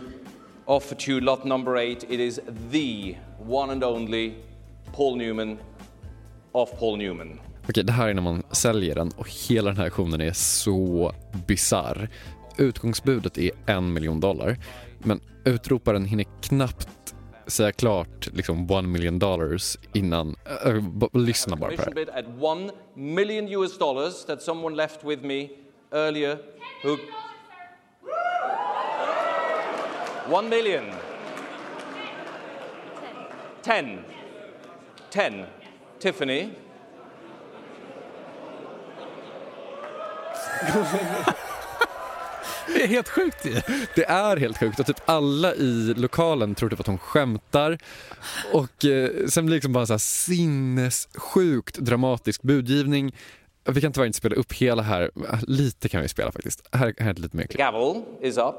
offer 0.65 0.95
to 0.95 1.11
you 1.13 1.21
lot 1.21 1.45
number 1.45 1.77
eight. 1.77 2.03
It 2.09 2.19
is 2.19 2.41
the 2.71 3.17
one 3.37 3.69
and 3.69 3.83
only 3.83 4.35
Paul 4.93 5.15
Newman 5.15 5.59
of 6.55 6.75
Paul 6.79 6.97
Newman. 6.97 7.39
Okej, 7.69 7.83
det 7.83 7.93
här 7.93 8.07
är 8.07 8.13
när 8.13 8.21
man 8.21 8.43
säljer 8.51 8.95
den 8.95 9.11
och 9.17 9.29
hela 9.49 9.69
den 9.69 9.77
här 9.77 9.83
auktionen 9.83 10.21
är 10.21 10.33
så 10.33 11.11
bizarr. 11.47 12.09
Utgångsbudet 12.57 13.37
är 13.37 13.51
en 13.65 13.93
miljon 13.93 14.19
dollar, 14.19 14.57
men 14.99 15.21
utroparen 15.45 16.05
hinner 16.05 16.25
knappt 16.41 17.15
säga 17.47 17.71
klart 17.71 18.27
liksom 18.33 18.71
one 18.71 18.87
million 18.87 19.19
dollars 19.19 19.77
innan... 19.93 20.35
Äh, 20.65 20.83
lyssna 21.13 21.55
bara 21.55 21.71
på 21.71 21.91
det 21.91 22.11
här. 22.11 22.19
At 22.19 22.25
one 22.39 22.71
million 22.93 23.47
US 23.47 23.77
dollars 23.77 24.25
that 24.25 24.41
someone 24.41 24.75
left 24.75 25.03
with 25.03 25.23
me 25.23 25.49
earlier 25.91 26.37
who... 26.83 26.97
One 30.35 30.49
million. 30.49 30.83
Ten. 33.61 33.99
Ten. 35.11 35.45
Tiffany. 35.99 36.49
Det 42.67 42.83
är 42.83 42.87
helt 42.87 43.09
sjukt 43.09 43.45
ju. 43.45 43.61
Det 43.95 44.05
är 44.05 44.37
helt 44.37 44.57
sjukt 44.57 44.79
och 44.79 44.85
typ 44.85 45.01
alla 45.05 45.55
i 45.55 45.93
lokalen 45.97 46.55
tror 46.55 46.69
typ 46.69 46.79
att 46.79 46.87
hon 46.87 46.97
skämtar. 46.97 47.77
Och 48.53 48.85
eh, 48.85 49.27
sen 49.27 49.45
blir 49.45 49.53
det 49.53 49.55
liksom 49.55 49.73
bara 49.73 49.85
så 49.85 49.93
här 49.93 49.97
sinnessjukt 49.97 51.77
dramatisk 51.77 52.41
budgivning. 52.41 53.15
Vi 53.65 53.81
kan 53.81 53.91
tyvärr 53.93 54.05
inte 54.07 54.17
spela 54.17 54.35
upp 54.35 54.53
hela 54.53 54.81
här. 54.81 55.11
Lite 55.47 55.89
kan 55.89 56.01
vi 56.01 56.07
spela 56.07 56.31
faktiskt. 56.31 56.67
Här, 56.71 56.93
här 56.97 57.09
är 57.09 57.13
det 57.13 57.21
lite 57.21 57.37
mer 57.37 57.43
klipp. 57.43 57.57
Gavel 57.57 58.03
is 58.21 58.37
up. 58.37 58.55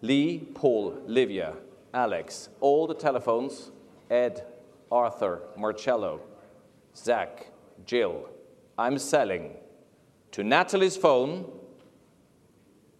Lee, 0.00 0.40
Paul, 0.60 0.92
Livia, 1.06 1.52
Alex, 1.92 2.50
all 2.60 2.88
the 2.88 2.94
telephones, 2.94 3.70
Ed, 4.08 4.40
Arthur, 4.90 5.38
Marcello, 5.56 6.20
Zach, 6.94 7.28
Jill. 7.86 8.28
I'm 8.78 8.98
selling 8.98 9.52
to 10.32 10.42
Natalie's 10.42 11.00
phone 11.00 11.44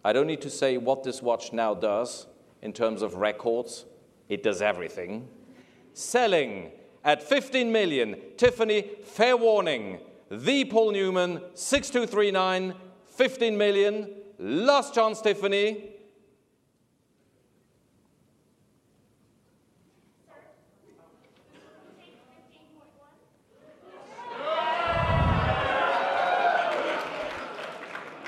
I 0.06 0.12
don't 0.12 0.28
need 0.28 0.42
to 0.42 0.50
say 0.50 0.76
what 0.76 1.02
this 1.02 1.20
watch 1.20 1.52
now 1.52 1.74
does 1.74 2.28
in 2.62 2.72
terms 2.72 3.02
of 3.02 3.16
records. 3.16 3.86
It 4.28 4.44
does 4.44 4.62
everything. 4.62 5.28
Selling 5.94 6.70
at 7.02 7.24
15 7.24 7.72
million, 7.72 8.14
Tiffany, 8.36 8.88
fair 9.02 9.36
warning. 9.36 9.98
The 10.30 10.64
Paul 10.66 10.92
Newman, 10.92 11.40
6239, 11.54 12.76
15 13.16 13.58
million. 13.58 14.10
Last 14.38 14.94
chance, 14.94 15.20
Tiffany. 15.20 15.95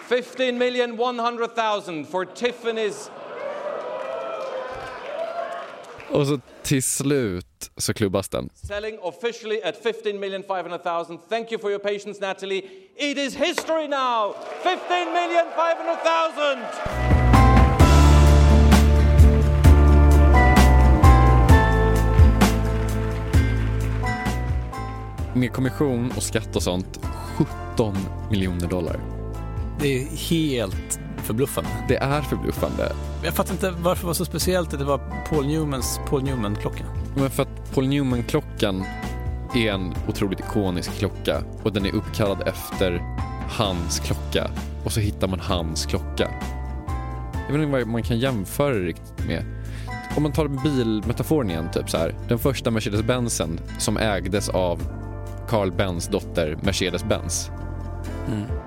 15 0.09 0.59
million 0.59 0.97
100,000 0.99 2.07
for 2.07 2.25
Tiffany's 2.25 3.11
Och 6.11 6.27
så 6.27 6.40
till 6.62 6.83
slut 6.83 7.71
så 7.77 7.94
klubbas 7.94 8.29
den. 8.29 8.51
Selling 8.55 8.99
officially 9.03 9.61
at 9.64 9.83
15 9.83 10.21
million 10.21 10.42
500,000. 10.42 11.18
Thank 11.29 11.53
you 11.53 11.61
for 11.61 11.71
your 11.71 11.79
patience 11.79 12.21
Natalie. 12.21 12.62
It 12.97 13.18
is 13.18 13.37
history 13.37 13.88
now. 13.88 14.35
15 14.62 15.12
million 15.12 15.47
500,000. 15.57 16.59
Med 25.35 25.53
kommission 25.53 26.12
och 26.16 26.23
skatt 26.23 26.57
och 26.57 26.62
sånt 26.62 26.99
17 27.77 27.97
miljoner 28.31 28.66
dollar. 28.68 29.17
Det 29.81 30.03
är 30.03 30.07
helt 30.17 31.01
förbluffande. 31.17 31.71
Det 31.88 31.97
är 31.97 32.23
förbluffande. 32.23 32.93
Jag 33.25 33.35
fattar 33.35 33.53
inte 33.53 33.71
varför 33.71 34.03
det 34.03 34.07
var 34.07 34.14
så 34.14 34.25
speciellt 34.25 34.73
att 34.73 34.79
det 34.79 34.85
var 34.85 35.01
Paul 35.29 35.47
Newmans 35.47 36.01
Paul 36.09 36.23
Newman-klocka. 36.23 36.85
Men 37.17 37.31
för 37.31 37.43
att 37.43 37.75
Paul 37.75 37.88
Newman-klockan 37.88 38.85
är 39.55 39.73
en 39.73 39.95
otroligt 40.09 40.41
ikonisk 40.41 40.99
klocka 40.99 41.43
och 41.62 41.73
den 41.73 41.87
är 41.87 41.95
uppkallad 41.95 42.49
efter 42.49 43.03
hans 43.51 44.01
klocka 44.01 44.51
och 44.85 44.93
så 44.93 45.01
hittar 45.01 45.29
man 45.29 45.41
hans 45.41 45.87
klocka. 45.87 46.31
Jag 47.47 47.53
vet 47.53 47.62
inte 47.62 47.79
vad 47.79 47.87
man 47.87 48.03
kan 48.03 48.19
jämföra 48.19 48.75
det 48.75 48.81
riktigt 48.81 49.27
med. 49.27 49.45
Om 50.17 50.23
man 50.23 50.33
tar 50.33 50.49
bilmetaforen 50.49 51.51
igen, 51.51 51.69
typ 51.73 51.91
så 51.91 51.97
här. 51.97 52.14
Den 52.29 52.38
första 52.38 52.71
Mercedes-Benzen 52.71 53.61
som 53.79 53.97
ägdes 53.97 54.49
av 54.49 54.81
Carl 55.49 55.73
Benz 55.73 56.09
dotter 56.09 56.59
Mercedes-Benz. 56.62 57.51
Mm. 58.29 58.58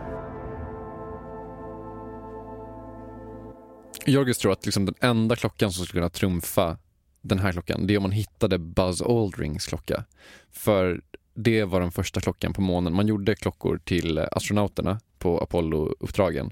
Jorgis 4.06 4.38
tror 4.38 4.52
att 4.52 4.66
liksom 4.66 4.86
den 4.86 4.96
enda 5.00 5.36
klockan 5.36 5.72
som 5.72 5.86
skulle 5.86 6.00
kunna 6.00 6.10
trumfa 6.10 6.78
den 7.22 7.40
här 7.40 7.52
klockan, 7.52 7.88
det 7.88 7.94
är 7.94 7.98
om 7.98 8.04
man 8.04 8.12
hittade 8.12 8.58
Buzz 8.58 9.02
Aldrings 9.02 9.66
klocka. 9.66 10.06
För 10.52 11.02
det 11.34 11.64
var 11.64 11.80
den 11.80 11.92
första 11.92 12.22
klockan 12.22 12.54
på 12.54 12.62
månen. 12.62 12.94
Man 12.94 13.08
gjorde 13.08 13.36
klockor 13.36 13.82
till 13.84 14.20
astronauterna 14.20 15.00
på 15.20 15.40
Apollo-uppdragen. 15.40 16.52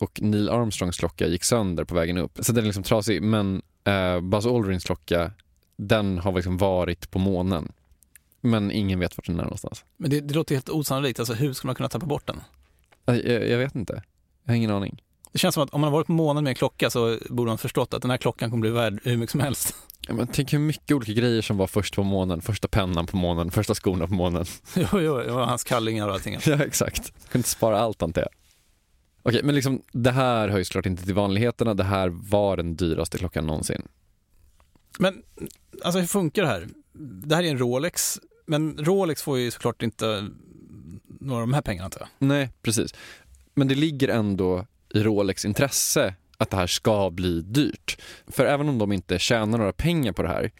Och 0.00 0.20
Neil 0.22 0.48
Armstrongs 0.48 0.96
klocka 0.96 1.26
gick 1.26 1.44
sönder 1.44 1.84
på 1.84 1.94
vägen 1.94 2.18
upp. 2.18 2.38
Så 2.40 2.52
den 2.52 2.64
är 2.64 2.66
liksom 2.66 2.82
trasig. 2.82 3.22
Men 3.22 3.62
eh, 3.84 4.20
Buzz 4.20 4.46
Aldrings 4.46 4.84
klocka, 4.84 5.32
den 5.76 6.18
har 6.18 6.32
liksom 6.32 6.56
varit 6.56 7.10
på 7.10 7.18
månen. 7.18 7.72
Men 8.40 8.70
ingen 8.70 8.98
vet 8.98 9.16
vart 9.16 9.26
den 9.26 9.38
är 9.38 9.44
någonstans. 9.44 9.84
Men 9.96 10.10
det, 10.10 10.20
det 10.20 10.34
låter 10.34 10.54
helt 10.54 10.68
osannolikt. 10.68 11.18
Alltså, 11.18 11.34
hur 11.34 11.52
ska 11.52 11.68
man 11.68 11.74
kunna 11.74 11.88
tappa 11.88 12.06
bort 12.06 12.26
den? 12.26 12.40
Jag, 13.04 13.48
jag 13.48 13.58
vet 13.58 13.74
inte. 13.74 14.02
Jag 14.44 14.52
har 14.52 14.56
ingen 14.56 14.70
aning. 14.70 15.02
Det 15.36 15.40
känns 15.40 15.54
som 15.54 15.64
att 15.64 15.74
om 15.74 15.80
man 15.80 15.88
har 15.88 15.98
varit 15.98 16.06
på 16.06 16.12
månen 16.12 16.44
med 16.44 16.50
en 16.50 16.54
klocka 16.54 16.90
så 16.90 17.18
borde 17.30 17.48
man 17.48 17.58
förstått 17.58 17.94
att 17.94 18.02
den 18.02 18.10
här 18.10 18.18
klockan 18.18 18.50
kommer 18.50 18.60
bli 18.60 18.70
värd 18.70 19.00
hur 19.04 19.16
mycket 19.16 19.30
som 19.30 19.40
helst. 19.40 19.74
Ja, 20.08 20.14
men 20.14 20.26
tänk 20.26 20.52
hur 20.52 20.58
mycket 20.58 20.96
olika 20.96 21.12
grejer 21.12 21.42
som 21.42 21.56
var 21.56 21.66
först 21.66 21.94
på 21.94 22.02
månen. 22.02 22.40
Första 22.40 22.68
pennan 22.68 23.06
på 23.06 23.16
månen, 23.16 23.50
första 23.50 23.74
skorna 23.74 24.06
på 24.06 24.14
månen. 24.14 24.44
jo, 24.76 24.86
jo, 24.92 25.18
det 25.18 25.32
var 25.32 25.44
hans 25.44 25.64
kallingar 25.64 26.08
och 26.08 26.14
allting. 26.14 26.38
ja, 26.46 26.64
exakt. 26.64 27.12
Kunde 27.12 27.38
inte 27.38 27.48
spara 27.48 27.80
allt 27.80 28.02
antar 28.02 28.20
jag. 28.22 28.30
Okej, 29.22 29.40
men 29.44 29.54
liksom 29.54 29.82
det 29.92 30.10
här 30.10 30.48
hör 30.48 30.58
ju 30.58 30.64
såklart 30.64 30.86
inte 30.86 31.04
till 31.04 31.14
vanligheterna. 31.14 31.74
Det 31.74 31.84
här 31.84 32.08
var 32.08 32.56
den 32.56 32.76
dyraste 32.76 33.18
klockan 33.18 33.46
någonsin. 33.46 33.82
Men 34.98 35.22
alltså 35.84 36.00
hur 36.00 36.06
funkar 36.06 36.42
det 36.42 36.48
här? 36.48 36.68
Det 37.26 37.34
här 37.34 37.42
är 37.42 37.50
en 37.50 37.58
Rolex, 37.58 38.20
men 38.46 38.76
Rolex 38.78 39.22
får 39.22 39.38
ju 39.38 39.50
såklart 39.50 39.82
inte 39.82 40.28
några 41.20 41.42
av 41.42 41.48
de 41.48 41.54
här 41.54 41.62
pengarna 41.62 41.84
antar 41.84 42.00
jag. 42.00 42.08
Nej, 42.28 42.50
precis. 42.62 42.94
Men 43.54 43.68
det 43.68 43.74
ligger 43.74 44.08
ändå 44.08 44.66
i 44.94 45.02
Rolex 45.02 45.44
intresse 45.44 46.14
att 46.38 46.50
det 46.50 46.56
här 46.56 46.66
ska 46.66 47.10
bli 47.10 47.40
dyrt. 47.40 48.02
För 48.28 48.44
även 48.46 48.68
om 48.68 48.78
de 48.78 48.92
inte 48.92 49.18
tjänar 49.18 49.58
några 49.58 49.72
pengar 49.72 50.12
på 50.12 50.22
det 50.22 50.28
här 50.28 50.50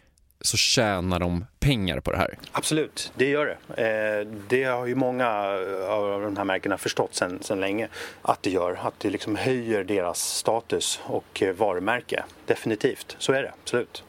så 0.41 0.57
tjänar 0.57 1.19
de 1.19 1.45
pengar 1.59 1.99
på 1.99 2.11
det 2.11 2.17
här. 2.17 2.37
Absolut, 2.51 3.11
det 3.15 3.29
gör 3.29 3.57
det. 3.75 3.83
Eh, 3.83 4.27
det 4.47 4.63
har 4.63 4.85
ju 4.85 4.95
många 4.95 5.29
av 5.87 6.21
de 6.21 6.37
här 6.37 6.43
märkena 6.43 6.77
förstått 6.77 7.15
sedan 7.15 7.39
sen 7.41 7.59
länge 7.59 7.87
att 8.21 8.43
det 8.43 8.49
gör. 8.49 8.79
Att 8.81 8.99
det 8.99 9.09
liksom 9.09 9.35
höjer 9.35 9.83
deras 9.83 10.19
status 10.19 10.99
och 11.03 11.43
varumärke. 11.57 12.23
Definitivt, 12.45 13.15
så 13.19 13.33
är 13.33 13.43
det. 13.43 13.53
Absolut. 13.61 14.03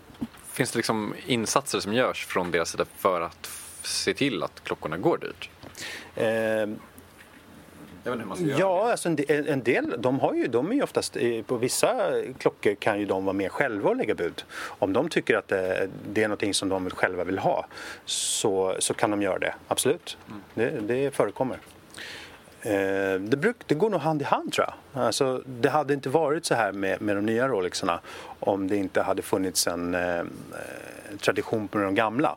finns 0.52 0.70
det 0.70 0.78
liksom 0.78 1.14
insatser 1.26 1.80
som 1.80 1.94
görs 1.94 2.26
från 2.26 2.50
deras 2.50 2.70
sida 2.70 2.84
för 2.96 3.20
att 3.20 3.50
se 3.82 4.14
till 4.14 4.42
att 4.42 4.64
klockorna 4.64 4.96
går 4.96 5.18
dyrt? 5.18 5.50
Eh, 6.14 6.78
Jag 8.08 8.16
vet 8.16 8.20
inte 8.20 8.22
hur 8.22 8.28
man 8.28 8.36
ska 8.36 8.46
göra. 8.46 8.58
Ja, 8.58 8.90
alltså 8.90 9.08
en 9.08 9.16
del, 9.16 9.48
en 9.48 9.62
del 9.62 9.94
de, 9.98 10.20
har 10.20 10.34
ju, 10.34 10.46
de 10.46 10.70
är 10.70 10.74
ju 10.74 10.82
oftast, 10.82 11.16
eh, 11.16 11.42
på 11.42 11.56
vissa 11.56 12.10
klockor 12.38 12.74
kan 12.74 13.00
ju 13.00 13.06
de 13.06 13.24
vara 13.24 13.32
med 13.32 13.52
själva 13.52 13.88
och 13.88 13.96
lägga 13.96 14.14
bud. 14.14 14.44
Om 14.64 14.92
de 14.92 15.08
tycker 15.08 15.36
att 15.36 15.48
det, 15.48 15.88
det 16.12 16.22
är 16.22 16.28
någonting 16.28 16.54
som 16.54 16.68
de 16.68 16.90
själva 16.90 17.24
vill 17.24 17.38
ha 17.38 17.66
så, 18.04 18.76
så 18.78 18.94
kan 18.94 19.10
de 19.10 19.22
göra 19.22 19.38
det, 19.38 19.54
absolut. 19.68 20.18
Det, 20.54 20.70
det 20.70 21.14
förekommer. 21.14 21.58
Eh, 22.60 23.20
det, 23.20 23.36
bruk, 23.36 23.56
det 23.66 23.74
går 23.74 23.90
nog 23.90 24.00
hand 24.00 24.22
i 24.22 24.24
hand 24.24 24.52
tror 24.52 24.66
jag. 24.66 25.02
Alltså, 25.02 25.42
det 25.46 25.68
hade 25.68 25.94
inte 25.94 26.08
varit 26.08 26.44
så 26.44 26.54
här 26.54 26.72
med, 26.72 27.02
med 27.02 27.16
de 27.16 27.26
nya 27.26 27.48
Rolexarna 27.48 28.00
om 28.40 28.68
det 28.68 28.76
inte 28.76 29.02
hade 29.02 29.22
funnits 29.22 29.66
en 29.66 29.94
eh, 29.94 30.18
eh, 30.18 30.24
tradition 31.20 31.68
på 31.68 31.78
de 31.78 31.94
gamla. 31.94 32.36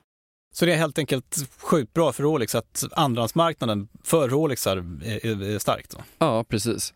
Så 0.52 0.66
det 0.66 0.74
är 0.74 0.78
helt 0.78 0.98
enkelt 0.98 1.36
sjukt 1.58 1.94
bra 1.94 2.12
för 2.12 2.24
Rolex 2.24 2.56
att 2.56 2.84
andrahandsmarknaden 2.92 3.88
för 4.04 4.30
Rolexar 4.30 4.78
är, 5.06 5.26
är, 5.26 5.56
är 5.56 5.60
starkt. 5.60 5.92
Då. 5.92 5.98
Ja, 6.20 6.44
precis. 6.44 6.94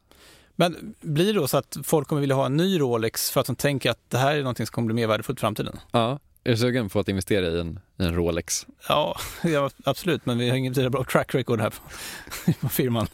Men 0.56 0.96
blir 1.02 1.34
det 1.34 1.40
då 1.40 1.48
så 1.48 1.58
att 1.58 1.78
folk 1.84 2.08
kommer 2.08 2.22
vilja 2.22 2.36
ha 2.36 2.46
en 2.46 2.58
ny 2.58 2.80
Rolex 2.80 3.32
för 3.32 3.42
att 3.42 3.48
de 3.48 3.56
tänker 3.56 3.90
att 3.92 4.00
det 4.10 4.18
här 4.18 4.36
är 4.36 4.40
någonting 4.40 4.66
som 4.66 4.74
kommer 4.74 4.86
bli 4.86 4.96
mer 4.96 5.08
värdefullt 5.08 5.40
i 5.40 5.42
framtiden? 5.42 5.80
Ja. 5.92 6.20
Är 6.44 6.52
du 6.52 6.58
sugen 6.58 6.90
på 6.90 7.00
att 7.00 7.10
investera 7.10 7.48
i 7.48 7.60
en, 7.60 7.80
i 8.00 8.04
en 8.04 8.16
Rolex? 8.16 8.68
Ja, 8.90 9.18
ja, 9.44 9.70
absolut, 9.86 10.26
men 10.26 10.38
vi 10.38 10.50
har 10.50 10.58
inget 10.58 10.92
bra 10.92 11.04
track 11.04 11.36
record 11.36 11.62
här 11.62 11.70
på, 11.70 12.54
på 12.62 12.70
firman. 12.70 13.08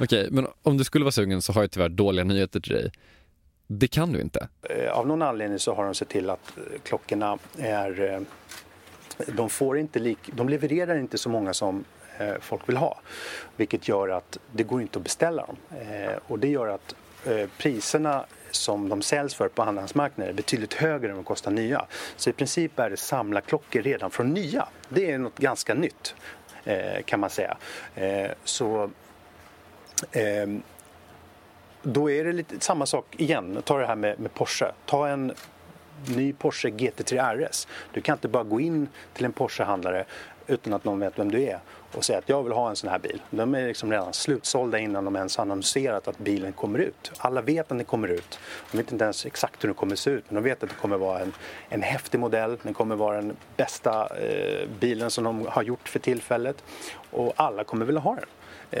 Okej, 0.00 0.28
men 0.30 0.46
om 0.62 0.76
du 0.76 0.84
skulle 0.84 1.04
vara 1.04 1.12
sugen 1.12 1.42
så 1.42 1.52
har 1.52 1.62
jag 1.62 1.70
tyvärr 1.70 1.88
dåliga 1.88 2.24
nyheter 2.24 2.60
till 2.60 2.72
dig. 2.72 2.92
Det 3.66 3.88
kan 3.88 4.12
du 4.12 4.20
inte. 4.20 4.48
Eh, 4.62 4.90
Av 4.92 5.06
någon 5.06 5.22
anledning 5.22 5.58
så 5.58 5.74
har 5.74 5.84
de 5.84 5.94
sett 5.94 6.08
till 6.08 6.30
att 6.30 6.56
eh, 6.56 6.62
klockorna 6.84 7.38
är... 7.58 8.20
De, 9.26 9.50
får 9.50 9.78
inte 9.78 9.98
lik, 9.98 10.18
de 10.32 10.48
levererar 10.48 10.96
inte 10.98 11.18
så 11.18 11.28
många 11.28 11.54
som 11.54 11.84
eh, 12.18 12.34
folk 12.40 12.68
vill 12.68 12.76
ha. 12.76 13.00
Vilket 13.56 13.88
gör 13.88 14.08
att 14.08 14.38
det 14.52 14.62
går 14.62 14.82
inte 14.82 14.98
att 14.98 15.02
beställa 15.02 15.46
dem. 15.46 15.56
Eh, 15.80 16.12
Och 16.26 16.38
det 16.38 16.48
gör 16.48 16.66
att 16.68 16.94
eh, 17.26 17.48
priserna 17.58 18.24
som 18.50 18.88
de 18.88 19.02
säljs 19.02 19.34
för 19.34 19.48
på 19.48 19.62
andrahandsmarknaden 19.62 20.30
är 20.32 20.36
betydligt 20.36 20.74
högre 20.74 21.08
än 21.10 21.14
de 21.16 21.24
kostar 21.24 21.50
nya. 21.50 21.84
Så 22.16 22.30
i 22.30 22.32
princip 22.32 22.78
är 22.78 22.90
det 22.90 22.96
samlarklockor 22.96 23.82
redan 23.82 24.10
från 24.10 24.34
nya. 24.34 24.68
Det 24.88 25.10
är 25.12 25.18
något 25.18 25.38
ganska 25.38 25.74
nytt 25.74 26.14
eh, 26.64 27.02
kan 27.04 27.20
man 27.20 27.30
säga. 27.30 27.56
Eh, 27.94 28.30
Så 28.44 28.90
ehm, 30.12 30.62
då 31.82 32.10
är 32.10 32.24
det 32.24 32.32
lite 32.32 32.60
samma 32.60 32.86
sak 32.86 33.04
igen. 33.16 33.62
Ta 33.64 33.78
det 33.78 33.86
här 33.86 33.96
med, 33.96 34.20
med 34.20 34.34
Porsche. 34.34 34.72
Ta 34.86 35.08
en 35.08 35.32
ny 36.06 36.32
Porsche 36.32 36.68
GT3 36.68 37.34
RS. 37.34 37.68
Du 37.92 38.00
kan 38.00 38.16
inte 38.16 38.28
bara 38.28 38.44
gå 38.44 38.60
in 38.60 38.88
till 39.12 39.24
en 39.24 39.32
Porsche-handlare 39.32 40.04
utan 40.46 40.72
att 40.72 40.84
någon 40.84 41.00
vet 41.00 41.18
vem 41.18 41.30
du 41.30 41.42
är 41.42 41.60
och 41.94 42.04
säga 42.04 42.18
att 42.18 42.28
jag 42.28 42.42
vill 42.42 42.52
ha 42.52 42.70
en 42.70 42.76
sån 42.76 42.90
här 42.90 42.98
bil. 42.98 43.22
De 43.30 43.54
är 43.54 43.66
liksom 43.66 43.90
redan 43.90 44.12
slutsålda 44.12 44.78
innan 44.78 45.04
de 45.04 45.16
ens 45.16 45.36
har 45.36 45.42
annonserat 45.42 46.08
att 46.08 46.18
bilen 46.18 46.52
kommer 46.52 46.78
ut. 46.78 47.12
Alla 47.18 47.40
vet 47.40 47.72
att 47.72 47.78
den 47.78 47.84
kommer 47.84 48.08
ut. 48.08 48.38
De 48.70 48.78
vet 48.78 48.92
inte 48.92 49.04
ens 49.04 49.26
exakt 49.26 49.64
hur 49.64 49.68
den 49.68 49.74
kommer 49.74 49.96
se 49.96 50.10
ut 50.10 50.24
men 50.28 50.42
de 50.42 50.48
vet 50.48 50.62
att 50.62 50.68
det 50.68 50.74
kommer 50.74 50.96
vara 50.96 51.20
en, 51.20 51.32
en 51.68 51.82
häftig 51.82 52.20
modell. 52.20 52.56
Den 52.62 52.74
kommer 52.74 52.96
vara 52.96 53.16
den 53.16 53.36
bästa 53.56 54.16
eh, 54.16 54.68
bilen 54.80 55.10
som 55.10 55.24
de 55.24 55.46
har 55.46 55.62
gjort 55.62 55.88
för 55.88 55.98
tillfället 55.98 56.64
och 57.10 57.32
alla 57.36 57.64
kommer 57.64 57.86
vilja 57.86 58.00
ha 58.00 58.14
den. 58.14 58.24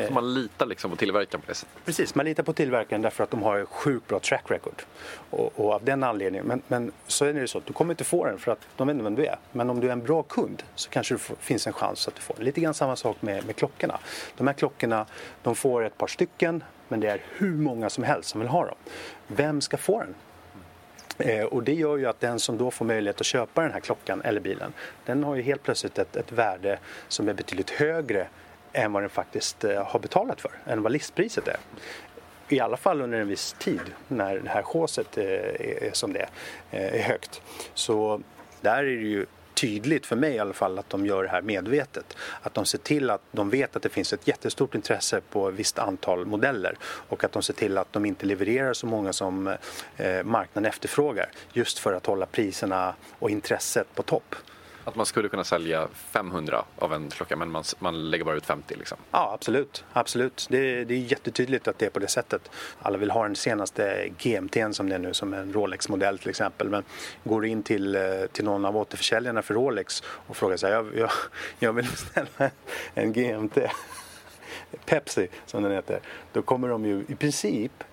Så 0.06 0.12
man 0.12 0.34
litar 0.34 0.66
liksom 0.66 0.90
på 0.90 0.96
tillverkaren 0.96 1.40
på 1.42 1.48
det 1.48 1.54
sättet. 1.54 1.84
Precis, 1.84 2.14
man 2.14 2.24
litar 2.24 2.42
på 2.42 2.52
tillverkaren 2.52 3.02
därför 3.02 3.24
att 3.24 3.30
de 3.30 3.42
har 3.42 3.58
ett 3.58 3.68
sjukt 3.68 4.08
bra 4.08 4.20
track 4.20 4.50
record. 4.50 4.82
Och, 5.30 5.60
och 5.60 5.72
av 5.72 5.84
den 5.84 6.02
anledningen. 6.02 6.46
Men, 6.46 6.62
men 6.68 6.92
så 7.06 7.24
är 7.24 7.32
det 7.32 7.48
så 7.48 7.58
att 7.58 7.66
du 7.66 7.72
kommer 7.72 7.92
inte 7.92 8.04
få 8.04 8.24
den 8.24 8.38
för 8.38 8.52
att 8.52 8.66
de 8.76 8.86
vet 8.86 8.94
inte 8.94 9.04
vem 9.04 9.14
du 9.14 9.26
är. 9.26 9.38
Men 9.52 9.70
om 9.70 9.80
du 9.80 9.88
är 9.88 9.92
en 9.92 10.04
bra 10.04 10.22
kund 10.22 10.62
så 10.74 10.90
kanske 10.90 11.14
det 11.14 11.20
finns 11.40 11.66
en 11.66 11.72
chans 11.72 12.08
att 12.08 12.14
du 12.14 12.20
får 12.20 12.34
den. 12.34 12.44
Lite 12.44 12.60
grann 12.60 12.74
samma 12.74 12.96
sak 12.96 13.22
med, 13.22 13.46
med 13.46 13.56
klockorna. 13.56 13.98
De 14.36 14.46
här 14.46 14.54
klockorna, 14.54 15.06
de 15.42 15.54
får 15.54 15.84
ett 15.84 15.98
par 15.98 16.06
stycken 16.06 16.64
men 16.88 17.00
det 17.00 17.08
är 17.08 17.20
hur 17.36 17.56
många 17.56 17.90
som 17.90 18.04
helst 18.04 18.28
som 18.28 18.40
vill 18.40 18.48
ha 18.48 18.66
dem. 18.66 18.76
Vem 19.26 19.60
ska 19.60 19.76
få 19.76 20.00
den? 20.00 20.14
Eh, 21.18 21.44
och 21.44 21.62
det 21.62 21.74
gör 21.74 21.96
ju 21.96 22.06
att 22.06 22.20
den 22.20 22.40
som 22.40 22.58
då 22.58 22.70
får 22.70 22.84
möjlighet 22.84 23.20
att 23.20 23.26
köpa 23.26 23.62
den 23.62 23.72
här 23.72 23.80
klockan 23.80 24.22
eller 24.22 24.40
bilen, 24.40 24.72
den 25.04 25.24
har 25.24 25.34
ju 25.34 25.42
helt 25.42 25.62
plötsligt 25.62 25.98
ett, 25.98 26.16
ett 26.16 26.32
värde 26.32 26.78
som 27.08 27.28
är 27.28 27.34
betydligt 27.34 27.70
högre 27.70 28.28
än 28.72 28.92
vad 28.92 29.02
den 29.02 29.10
faktiskt 29.10 29.64
eh, 29.64 29.84
har 29.84 30.00
betalat 30.00 30.40
för, 30.40 30.50
än 30.66 30.82
vad 30.82 30.92
listpriset 30.92 31.48
är. 31.48 31.56
I 32.48 32.60
alla 32.60 32.76
fall 32.76 33.02
under 33.02 33.20
en 33.20 33.28
viss 33.28 33.56
tid 33.58 33.80
när 34.08 34.38
det 34.38 34.48
här 34.48 34.62
chåset 34.62 35.18
eh, 35.18 35.24
är, 35.24 35.90
som 35.92 36.12
det 36.12 36.18
är, 36.20 36.28
eh, 36.70 37.00
är 37.00 37.02
högt. 37.02 37.42
Så 37.74 38.20
där 38.60 38.78
är 38.78 38.96
det 38.96 39.08
ju 39.08 39.26
tydligt 39.54 40.06
för 40.06 40.16
mig 40.16 40.34
i 40.34 40.38
alla 40.38 40.52
fall 40.52 40.78
att 40.78 40.90
de 40.90 41.06
gör 41.06 41.22
det 41.22 41.28
här 41.28 41.42
medvetet. 41.42 42.16
Att 42.42 42.54
de 42.54 42.64
ser 42.64 42.78
till 42.78 43.10
att 43.10 43.22
de 43.32 43.50
vet 43.50 43.76
att 43.76 43.82
det 43.82 43.88
finns 43.88 44.12
ett 44.12 44.28
jättestort 44.28 44.74
intresse 44.74 45.20
på 45.30 45.48
ett 45.48 45.54
visst 45.54 45.78
antal 45.78 46.26
modeller 46.26 46.76
och 46.82 47.24
att 47.24 47.32
de 47.32 47.42
ser 47.42 47.54
till 47.54 47.78
att 47.78 47.92
de 47.92 48.04
inte 48.04 48.26
levererar 48.26 48.72
så 48.72 48.86
många 48.86 49.12
som 49.12 49.56
marknaden 50.24 50.68
efterfrågar 50.68 51.30
just 51.52 51.78
för 51.78 51.92
att 51.92 52.06
hålla 52.06 52.26
priserna 52.26 52.94
och 53.18 53.30
intresset 53.30 53.94
på 53.94 54.02
topp. 54.02 54.34
Att 54.88 54.96
man 54.96 55.06
skulle 55.06 55.28
kunna 55.28 55.44
sälja 55.44 55.88
500 55.94 56.64
av 56.78 56.92
en 56.94 57.08
klocka 57.08 57.36
men 57.36 57.50
man, 57.50 57.64
man 57.78 58.10
lägger 58.10 58.24
bara 58.24 58.36
ut 58.36 58.46
50 58.46 58.74
liksom. 58.74 58.98
Ja, 59.10 59.32
absolut. 59.34 59.84
absolut. 59.92 60.46
Det, 60.50 60.84
det 60.84 60.94
är 60.94 60.98
jättetydligt 60.98 61.68
att 61.68 61.78
det 61.78 61.86
är 61.86 61.90
på 61.90 61.98
det 61.98 62.08
sättet. 62.08 62.50
Alla 62.78 62.98
vill 62.98 63.10
ha 63.10 63.22
den 63.22 63.36
senaste 63.36 64.08
GMT'n 64.18 64.72
som 64.72 64.88
det 64.88 64.94
är 64.94 64.98
nu, 64.98 65.14
som 65.14 65.34
en 65.34 65.52
Rolex-modell 65.52 66.18
till 66.18 66.30
exempel. 66.30 66.68
Men 66.68 66.84
går 67.24 67.40
du 67.40 67.48
in 67.48 67.62
till, 67.62 67.94
eh, 67.94 68.02
till 68.32 68.44
någon 68.44 68.64
av 68.64 68.76
återförsäljarna 68.76 69.42
för 69.42 69.54
Rolex 69.54 70.02
och 70.06 70.36
frågar 70.36 70.56
så 70.56 70.66
här, 70.66 70.74
jag, 70.74 70.96
jag, 70.96 71.10
jag 71.58 71.72
vill 71.72 71.86
beställa 71.90 72.50
en 72.94 73.12
GMT, 73.12 73.58
Pepsi 74.86 75.28
som 75.46 75.62
den 75.62 75.72
heter. 75.72 76.00
Då 76.32 76.42
kommer 76.42 76.68
de 76.68 76.86
ju 76.86 77.04
i 77.08 77.14
princip, 77.14 77.84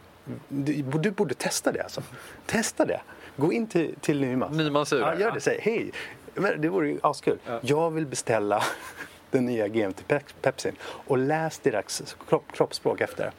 du, 0.47 1.11
borde 1.11 1.33
testa 1.33 1.71
det 1.71 1.83
alltså. 1.83 2.03
Testa 2.45 2.85
det. 2.85 3.01
Gå 3.37 3.53
in 3.53 3.67
till, 3.67 3.95
till 4.01 4.21
Nymans. 4.21 4.57
Nymans 4.57 4.93
ur, 4.93 4.99
Ja, 4.99 5.15
gör 5.15 5.31
det. 5.31 5.41
Säg 5.41 5.59
hej. 5.61 5.91
Men 6.35 6.61
det 6.61 6.69
vore 6.69 6.89
ju 6.89 6.99
askul. 7.03 7.39
Jag 7.61 7.91
vill 7.91 8.05
beställa 8.05 8.63
den 9.31 9.45
nya 9.45 9.67
GMT 9.67 10.03
Pep- 10.07 10.33
Pepsin 10.41 10.75
och 10.83 11.17
läs 11.17 11.59
deras 11.59 12.15
kropp, 12.29 12.43
kroppsspråk 12.53 13.01
efter. 13.01 13.31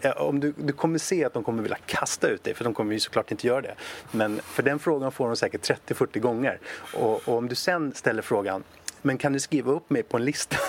Ja, 0.00 0.12
Om 0.12 0.40
du, 0.40 0.54
du 0.56 0.72
kommer 0.72 0.98
se 0.98 1.24
att 1.24 1.32
de 1.34 1.44
kommer 1.44 1.62
vilja 1.62 1.78
kasta 1.86 2.28
ut 2.28 2.44
dig, 2.44 2.54
för 2.54 2.64
de 2.64 2.74
kommer 2.74 2.92
ju 2.92 3.00
såklart 3.00 3.30
inte 3.30 3.46
göra 3.46 3.60
det. 3.60 3.74
Men 4.10 4.40
för 4.44 4.62
den 4.62 4.78
frågan 4.78 5.12
får 5.12 5.26
de 5.26 5.36
säkert 5.36 5.70
30-40 5.88 6.18
gånger. 6.18 6.58
Och, 6.94 7.28
och 7.28 7.38
om 7.38 7.48
du 7.48 7.54
sen 7.54 7.94
ställer 7.94 8.22
frågan, 8.22 8.64
men 9.02 9.18
kan 9.18 9.32
du 9.32 9.40
skriva 9.40 9.72
upp 9.72 9.90
mig 9.90 10.02
på 10.02 10.16
en 10.16 10.24
lista? 10.24 10.56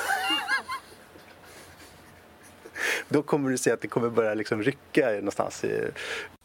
Då 3.09 3.21
kommer 3.21 3.49
du 3.49 3.57
se 3.57 3.71
att 3.71 3.81
det 3.81 3.87
kommer 3.87 4.09
börja 4.09 4.33
liksom 4.33 4.63
rycka 4.63 5.09
någonstans. 5.11 5.63
I, 5.63 5.81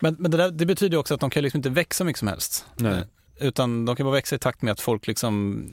Men, 0.00 0.16
men 0.18 0.30
det, 0.30 0.36
där, 0.36 0.50
det 0.50 0.66
betyder 0.66 0.94
ju 0.94 0.98
också 1.00 1.14
att 1.14 1.20
de 1.20 1.30
kan 1.30 1.42
liksom 1.42 1.58
inte 1.58 1.70
växa 1.70 2.04
mycket 2.04 2.18
som 2.18 2.28
helst. 2.28 2.66
Nej. 2.76 3.02
Eh, 3.40 3.46
Utan 3.48 3.84
de 3.84 3.96
kan 3.96 4.06
bara 4.06 4.14
växa 4.14 4.36
i 4.36 4.38
takt 4.38 4.62
med 4.62 4.72
att 4.72 4.80
folk 4.80 5.06
liksom, 5.06 5.64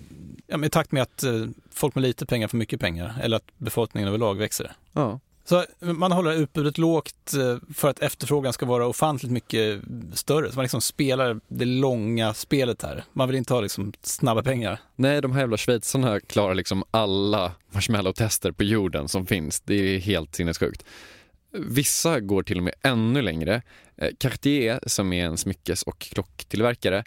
ja, 0.47 0.65
i 0.65 0.69
takt 0.69 0.91
med 0.91 1.03
att 1.03 1.23
eh, 1.23 1.45
folk 1.71 1.95
med 1.95 2.01
lite 2.01 2.25
pengar 2.25 2.47
får 2.47 2.57
mycket 2.57 2.79
pengar 2.79 3.15
eller 3.21 3.37
att 3.37 3.57
befolkningen 3.57 4.07
överlag 4.07 4.37
växer. 4.37 4.71
Ja. 4.93 5.19
Så 5.49 5.65
man 5.79 6.11
håller 6.11 6.33
utbudet 6.33 6.77
lågt 6.77 7.33
eh, 7.33 7.73
för 7.73 7.89
att 7.89 7.99
efterfrågan 7.99 8.53
ska 8.53 8.65
vara 8.65 8.87
ofantligt 8.87 9.31
mycket 9.31 9.81
större. 10.13 10.49
Så 10.51 10.55
man 10.55 10.63
liksom 10.63 10.81
spelar 10.81 11.39
det 11.47 11.65
långa 11.65 12.33
spelet 12.33 12.81
här. 12.81 13.03
Man 13.13 13.27
vill 13.27 13.37
inte 13.37 13.53
ha 13.53 13.61
liksom 13.61 13.93
snabba 14.01 14.43
pengar. 14.43 14.79
Nej, 14.95 15.21
de 15.21 15.31
här 15.31 15.39
jävla 15.39 15.57
schweizarna 15.57 16.19
klarar 16.19 16.55
liksom 16.55 16.83
alla 16.91 17.51
marshmallow-tester 17.71 18.51
på 18.51 18.63
jorden 18.63 19.07
som 19.07 19.25
finns. 19.25 19.59
Det 19.59 19.75
är 19.75 19.99
helt 19.99 20.35
sinnessjukt. 20.35 20.85
Vissa 21.51 22.19
går 22.19 22.43
till 22.43 22.57
och 22.57 22.63
med 22.63 22.73
ännu 22.81 23.21
längre. 23.21 23.61
Eh, 23.97 24.09
Cartier, 24.19 24.79
som 24.85 25.13
är 25.13 25.25
en 25.25 25.37
smyckes 25.37 25.83
och 25.83 25.99
klocktillverkare, 25.99 27.03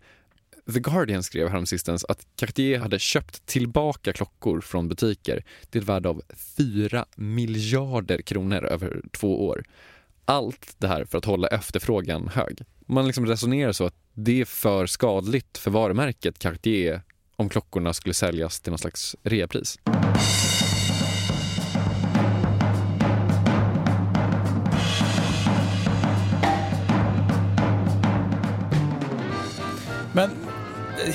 The 0.72 0.80
Guardian 0.80 1.22
skrev 1.22 1.48
häromsistens 1.48 2.04
att 2.04 2.26
Cartier 2.36 2.78
hade 2.78 2.98
köpt 2.98 3.46
tillbaka 3.46 4.12
klockor 4.12 4.60
från 4.60 4.88
butiker 4.88 5.44
till 5.70 5.80
ett 5.80 5.88
värde 5.88 6.08
av 6.08 6.22
4 6.56 7.06
miljarder 7.16 8.22
kronor 8.22 8.64
över 8.64 9.02
två 9.12 9.46
år. 9.46 9.64
Allt 10.24 10.74
det 10.78 10.88
här 10.88 11.04
för 11.04 11.18
att 11.18 11.24
hålla 11.24 11.48
efterfrågan 11.48 12.28
hög. 12.28 12.58
Man 12.86 13.06
liksom 13.06 13.26
resonerar 13.26 13.72
så 13.72 13.86
att 13.86 13.94
det 14.14 14.40
är 14.40 14.44
för 14.44 14.86
skadligt 14.86 15.58
för 15.58 15.70
varumärket 15.70 16.38
Cartier 16.38 17.02
om 17.36 17.48
klockorna 17.48 17.92
skulle 17.92 18.14
säljas 18.14 18.60
till 18.60 18.70
någon 18.70 18.78
slags 18.78 19.16
reapris. 19.22 19.78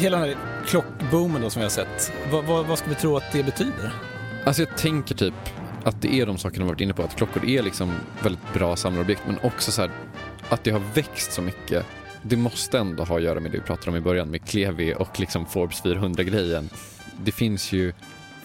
Hela 0.05 0.19
den 0.19 0.29
här 0.29 0.37
klockboomen 0.65 1.41
då 1.41 1.49
som 1.49 1.59
vi 1.59 1.63
har 1.63 1.69
sett, 1.69 2.13
vad, 2.31 2.45
vad, 2.45 2.65
vad 2.65 2.79
ska 2.79 2.89
vi 2.89 2.95
tro 2.95 3.17
att 3.17 3.31
det 3.31 3.43
betyder? 3.43 3.93
Alltså 4.43 4.61
jag 4.61 4.77
tänker 4.77 5.15
typ 5.15 5.33
att 5.83 6.01
det 6.01 6.13
är 6.13 6.25
de 6.25 6.37
sakerna 6.37 6.65
vi 6.65 6.69
varit 6.69 6.81
inne 6.81 6.93
på, 6.93 7.03
att 7.03 7.15
klockor 7.15 7.45
är 7.45 7.63
liksom 7.63 7.91
väldigt 8.23 8.53
bra 8.53 8.75
samlarobjekt 8.75 9.21
men 9.27 9.37
också 9.43 9.71
så 9.71 9.81
här 9.81 9.91
att 10.49 10.63
det 10.63 10.71
har 10.71 10.81
växt 10.93 11.31
så 11.31 11.41
mycket 11.41 11.85
det 12.21 12.37
måste 12.37 12.79
ändå 12.79 13.03
ha 13.03 13.17
att 13.17 13.23
göra 13.23 13.39
med 13.39 13.51
det 13.51 13.57
vi 13.57 13.63
pratade 13.63 13.91
om 13.91 13.97
i 13.97 14.01
början 14.01 14.29
med 14.29 14.45
Klevi 14.45 14.93
och 14.97 15.19
liksom 15.19 15.45
Forbes 15.45 15.83
400-grejen. 15.83 16.69
Det 17.23 17.31
finns 17.31 17.71
ju 17.71 17.93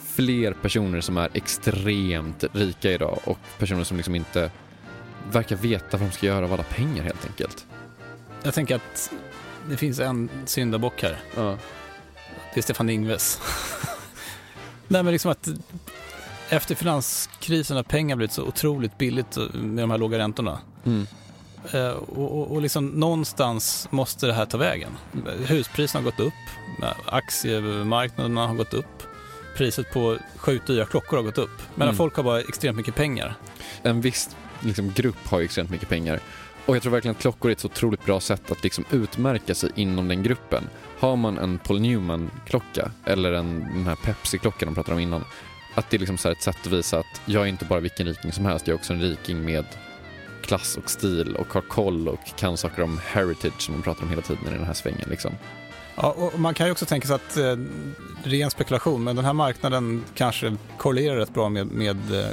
fler 0.02 0.52
personer 0.52 1.00
som 1.00 1.16
är 1.16 1.28
extremt 1.34 2.44
rika 2.52 2.92
idag 2.92 3.18
och 3.24 3.38
personer 3.58 3.84
som 3.84 3.96
liksom 3.96 4.14
inte 4.14 4.50
verkar 5.32 5.56
veta 5.56 5.96
vad 5.96 6.08
de 6.08 6.12
ska 6.12 6.26
göra 6.26 6.44
av 6.44 6.52
alla 6.52 6.62
pengar 6.62 7.02
helt 7.02 7.26
enkelt. 7.26 7.66
Jag 8.42 8.54
tänker 8.54 8.76
att 8.76 9.12
det 9.68 9.76
finns 9.76 9.98
en 10.00 10.28
syndabock 10.46 11.02
här. 11.02 11.18
Ja. 11.36 11.56
Det 12.54 12.60
är 12.60 12.62
Stefan 12.62 12.90
Ingves. 12.90 13.40
Nej 14.88 15.02
men 15.02 15.12
liksom 15.12 15.30
att 15.30 15.48
efter 16.48 16.74
finanskrisen 16.74 17.76
har 17.76 17.82
pengar 17.84 18.16
blivit 18.16 18.32
så 18.32 18.42
otroligt 18.44 18.98
billigt 18.98 19.36
med 19.52 19.82
de 19.84 19.90
här 19.90 19.98
låga 19.98 20.18
räntorna. 20.18 20.58
Mm. 20.86 21.06
Eh, 21.72 21.88
och, 21.90 22.38
och, 22.38 22.50
och 22.50 22.62
liksom 22.62 22.86
någonstans 22.86 23.88
måste 23.90 24.26
det 24.26 24.32
här 24.32 24.46
ta 24.46 24.58
vägen. 24.58 24.90
Huspriserna 25.46 26.00
har 26.00 26.10
gått 26.10 26.20
upp, 26.20 26.34
aktiemarknaderna 27.06 28.46
har 28.46 28.54
gått 28.54 28.74
upp, 28.74 29.02
priset 29.56 29.92
på 29.92 30.16
sjukt 30.36 30.66
dyra 30.66 30.86
klockor 30.86 31.16
har 31.16 31.24
gått 31.24 31.38
upp. 31.38 31.62
Men 31.74 31.88
Mm. 31.88 31.96
folk 31.96 32.16
har 32.16 32.22
bara 32.22 32.40
extremt 32.40 32.76
mycket 32.76 32.94
pengar. 32.94 33.34
En 33.82 34.00
viss 34.00 34.36
liksom, 34.60 34.92
grupp 34.94 35.26
har 35.28 35.40
extremt 35.40 35.70
mycket 35.70 35.88
pengar. 35.88 36.20
Och 36.70 36.76
jag 36.76 36.82
tror 36.82 36.92
verkligen 36.92 37.14
att 37.16 37.22
klockor 37.22 37.50
är 37.50 37.52
ett 37.52 37.60
så 37.60 37.68
otroligt 37.68 38.04
bra 38.04 38.20
sätt 38.20 38.50
att 38.50 38.64
liksom 38.64 38.84
utmärka 38.90 39.54
sig 39.54 39.70
inom 39.74 40.08
den 40.08 40.22
gruppen. 40.22 40.64
Har 40.98 41.16
man 41.16 41.38
en 41.38 41.58
Paul 41.58 41.80
Newman-klocka 41.80 42.90
eller 43.04 43.32
en, 43.32 43.60
den 43.60 43.86
här 43.86 43.96
Pepsi-klockan 43.96 44.66
de 44.68 44.74
pratade 44.74 44.94
om 44.94 45.00
innan. 45.00 45.24
Att 45.74 45.90
det 45.90 45.96
är 45.96 45.98
liksom 45.98 46.18
så 46.18 46.28
här 46.28 46.32
ett 46.32 46.42
sätt 46.42 46.56
att 46.60 46.72
visa 46.72 46.98
att 46.98 47.20
jag 47.24 47.42
är 47.42 47.46
inte 47.46 47.64
bara 47.64 47.80
vilken 47.80 48.06
riking 48.06 48.32
som 48.32 48.44
helst, 48.44 48.66
jag 48.66 48.74
är 48.74 48.78
också 48.78 48.92
en 48.92 49.00
riking 49.00 49.44
med 49.44 49.64
klass 50.42 50.76
och 50.76 50.90
stil 50.90 51.36
och 51.36 51.52
har 51.52 51.60
koll 51.60 52.08
och 52.08 52.36
kan 52.36 52.56
saker 52.56 52.82
om 52.82 53.00
heritage 53.04 53.60
som 53.62 53.74
de 53.74 53.82
pratar 53.82 54.02
om 54.02 54.10
hela 54.10 54.22
tiden 54.22 54.46
i 54.46 54.50
den 54.50 54.64
här 54.64 54.74
svängen. 54.74 55.08
Liksom. 55.10 55.32
Ja, 55.96 56.10
och 56.10 56.40
man 56.40 56.54
kan 56.54 56.66
ju 56.66 56.72
också 56.72 56.86
tänka 56.86 57.06
sig 57.06 57.14
att 57.14 57.36
eh, 57.36 57.56
ren 58.22 58.50
spekulation, 58.50 59.04
men 59.04 59.16
den 59.16 59.24
här 59.24 59.32
marknaden 59.32 60.04
kanske 60.14 60.56
korrelerar 60.78 61.16
rätt 61.16 61.34
bra 61.34 61.48
med, 61.48 61.66
med 61.66 62.14
eh, 62.20 62.30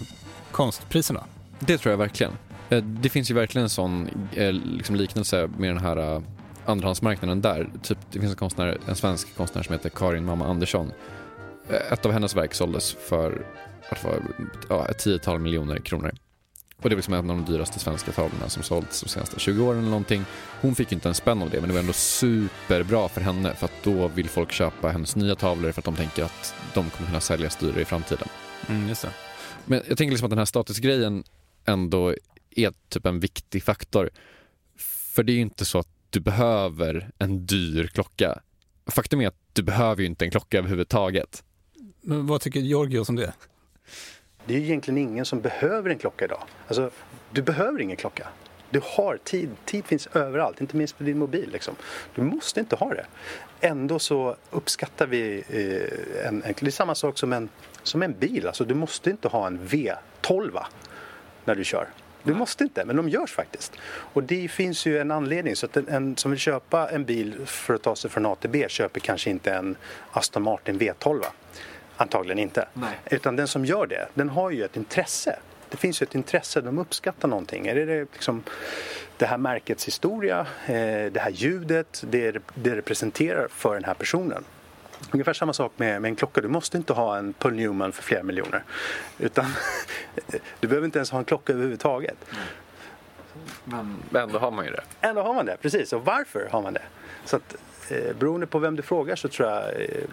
konstpriserna. 0.51 1.23
Det 1.59 1.77
tror 1.77 1.91
jag 1.91 1.97
verkligen. 1.97 2.31
Eh, 2.69 2.83
Det 2.83 3.09
finns 3.09 3.31
ju 3.31 3.35
verkligen 3.35 3.63
en 3.63 3.69
sån 3.69 4.09
eh, 4.33 4.51
liksom 4.51 4.95
liknelse 4.95 5.49
med 5.57 5.69
den 5.69 5.77
här 5.77 5.97
eh, 5.97 6.21
andrahandsmarknaden 6.65 7.41
där. 7.41 7.69
Typ, 7.83 7.97
det 8.11 8.19
finns 8.19 8.31
en, 8.31 8.37
konstnär, 8.37 8.77
en 8.87 8.95
svensk 8.95 9.35
konstnär 9.35 9.63
som 9.63 9.73
heter 9.73 9.89
Karin 9.89 10.25
Mamma 10.25 10.47
Andersson. 10.47 10.91
Ett 11.91 12.05
av 12.05 12.11
hennes 12.11 12.35
verk 12.35 12.53
såldes 12.53 12.93
för 12.93 13.45
var, 14.03 14.21
ja, 14.69 14.87
ett 14.87 14.99
tiotal 14.99 15.39
miljoner 15.39 15.77
kronor. 15.77 16.11
Och 16.81 16.89
det 16.89 16.93
är 16.93 16.95
liksom 16.95 17.13
en 17.13 17.29
av 17.29 17.37
de 17.37 17.51
dyraste 17.51 17.79
svenska 17.79 18.11
tavlorna 18.11 18.49
som 18.49 18.63
sålts 18.63 19.01
de 19.01 19.09
senaste 19.09 19.39
20 19.39 19.63
åren 19.63 19.79
eller 19.79 19.89
någonting. 19.89 20.25
Hon 20.61 20.75
fick 20.75 20.91
ju 20.91 20.95
inte 20.95 21.07
en 21.07 21.13
spänn 21.15 21.41
av 21.41 21.49
det, 21.49 21.59
men 21.59 21.67
det 21.67 21.73
var 21.73 21.79
ändå 21.79 21.93
superbra 21.93 23.07
för 23.09 23.21
henne 23.21 23.53
för 23.53 23.65
att 23.65 23.83
då 23.83 24.07
vill 24.07 24.29
folk 24.29 24.51
köpa 24.51 24.89
hennes 24.89 25.15
nya 25.15 25.35
tavlor 25.35 25.71
för 25.71 25.81
att 25.81 25.85
de 25.85 25.95
tänker 25.95 26.23
att 26.23 26.55
de 26.73 26.89
kommer 26.89 27.07
kunna 27.07 27.19
säljas 27.19 27.55
dyrare 27.55 27.81
i 27.81 27.85
framtiden. 27.85 28.27
Mm, 28.69 28.89
just 28.89 29.01
det. 29.01 29.09
Men 29.65 29.81
jag 29.87 29.97
tänker 29.97 30.11
liksom 30.11 30.25
att 30.25 30.29
den 30.29 30.37
här 30.37 30.45
statusgrejen 30.45 31.23
ändå 31.65 32.13
är 32.59 32.73
typ 32.89 33.05
en 33.05 33.19
viktig 33.19 33.63
faktor. 33.63 34.09
För 35.15 35.23
det 35.23 35.31
är 35.31 35.35
ju 35.35 35.41
inte 35.41 35.65
så 35.65 35.79
att 35.79 35.87
du 36.09 36.19
behöver 36.19 37.11
en 37.17 37.45
dyr 37.45 37.87
klocka. 37.87 38.39
Faktum 38.85 39.21
är 39.21 39.27
att 39.27 39.39
du 39.53 39.63
behöver 39.63 40.01
ju 40.01 40.07
inte 40.07 40.25
en 40.25 40.31
klocka 40.31 40.57
överhuvudtaget. 40.57 41.43
Men 42.01 42.27
vad 42.27 42.41
tycker 42.41 42.59
Georgios 42.59 43.09
om 43.09 43.15
det? 43.15 43.33
Det 44.45 44.55
är 44.55 44.59
ju 44.59 44.65
egentligen 44.65 44.97
ingen 44.97 45.25
som 45.25 45.41
behöver 45.41 45.89
en 45.89 45.97
klocka 45.97 46.25
idag. 46.25 46.43
Alltså, 46.67 46.91
du 47.31 47.41
behöver 47.41 47.81
ingen 47.81 47.97
klocka. 47.97 48.27
Du 48.69 48.81
har 48.83 49.17
tid. 49.23 49.49
Tid 49.65 49.85
finns 49.85 50.07
överallt, 50.07 50.61
inte 50.61 50.75
minst 50.75 50.97
på 50.97 51.03
din 51.03 51.17
mobil. 51.17 51.49
Liksom. 51.51 51.75
Du 52.15 52.21
måste 52.21 52.59
inte 52.59 52.75
ha 52.75 52.93
det. 52.93 53.05
Ändå 53.61 53.99
så 53.99 54.35
uppskattar 54.49 55.07
vi 55.07 55.43
eh, 55.49 56.27
en, 56.27 56.43
en... 56.43 56.53
Det 56.59 56.67
är 56.67 56.71
samma 56.71 56.95
sak 56.95 57.17
som 57.17 57.33
en, 57.33 57.49
som 57.83 58.03
en 58.03 58.13
bil. 58.19 58.47
Alltså, 58.47 58.65
du 58.65 58.73
måste 58.73 59.09
inte 59.09 59.27
ha 59.27 59.47
en 59.47 59.59
V12 59.59 60.63
när 61.45 61.55
du 61.55 61.63
kör. 61.63 61.87
Du 62.27 62.33
måste 62.33 62.63
inte, 62.63 62.85
men 62.85 62.95
de 62.95 63.09
görs 63.09 63.33
faktiskt. 63.33 63.73
Och 64.13 64.23
det 64.23 64.47
finns 64.47 64.85
ju 64.85 64.97
en 64.99 65.11
anledning. 65.11 65.55
Så 65.55 65.65
att 65.65 65.77
en, 65.77 65.87
en 65.87 66.17
som 66.17 66.31
vill 66.31 66.39
köpa 66.39 66.89
en 66.89 67.05
bil 67.05 67.35
för 67.45 67.73
att 67.73 67.81
ta 67.81 67.95
sig 67.95 68.09
från 68.11 68.25
A 68.25 68.35
till 68.35 68.49
B 68.49 68.65
köper 68.69 68.99
kanske 68.99 69.29
inte 69.29 69.53
en 69.53 69.75
Aston 70.11 70.43
Martin 70.43 70.79
V12. 70.79 71.23
Antagligen 71.97 72.39
inte. 72.39 72.67
Utan 73.11 73.35
den 73.35 73.47
som 73.47 73.65
gör 73.65 73.87
det, 73.87 74.07
den 74.13 74.29
har 74.29 74.51
ju 74.51 74.63
ett 74.63 74.77
intresse. 74.77 75.39
Det 75.69 75.77
finns 75.77 76.01
ju 76.01 76.03
ett 76.03 76.15
intresse, 76.15 76.61
de 76.61 76.77
uppskattar 76.77 77.27
någonting. 77.27 77.67
Är 77.67 77.75
det 77.75 77.85
det, 77.85 77.99
liksom, 77.99 78.43
det 79.17 79.25
här 79.25 79.37
märkets 79.37 79.87
historia, 79.87 80.47
eh, 80.65 81.11
det 81.11 81.19
här 81.19 81.31
ljudet, 81.31 82.03
det 82.09 82.37
det 82.53 82.75
representerar 82.75 83.47
för 83.51 83.73
den 83.73 83.83
här 83.83 83.93
personen. 83.93 84.43
Ungefär 85.11 85.33
samma 85.33 85.53
sak 85.53 85.71
med, 85.75 86.01
med 86.01 86.09
en 86.09 86.15
klocka. 86.15 86.41
Du 86.41 86.47
måste 86.47 86.77
inte 86.77 86.93
ha 86.93 87.17
en 87.17 87.33
Paul 87.33 87.55
Newman 87.55 87.91
för 87.91 88.03
flera 88.03 88.23
miljoner. 88.23 88.63
Utan 89.19 89.45
du 90.59 90.67
behöver 90.67 90.85
inte 90.85 90.99
ens 90.99 91.11
ha 91.11 91.19
en 91.19 91.25
klocka 91.25 91.53
överhuvudtaget. 91.53 92.17
Men 93.63 94.03
ändå 94.15 94.39
har 94.39 94.51
man 94.51 94.65
ju 94.65 94.71
det. 94.71 94.83
Ändå 95.01 95.21
har 95.21 95.33
man 95.33 95.45
det, 95.45 95.57
precis. 95.61 95.93
Och 95.93 96.05
varför 96.05 96.49
har 96.51 96.61
man 96.61 96.73
det? 96.73 96.81
Så 97.25 97.35
att, 97.35 97.55
eh, 97.89 98.15
beroende 98.19 98.47
på 98.47 98.59
vem 98.59 98.75
du 98.75 98.81
frågar 98.81 99.15
så 99.15 99.27
tror 99.27 99.49
jag 99.49 99.63
eh, 99.63 100.03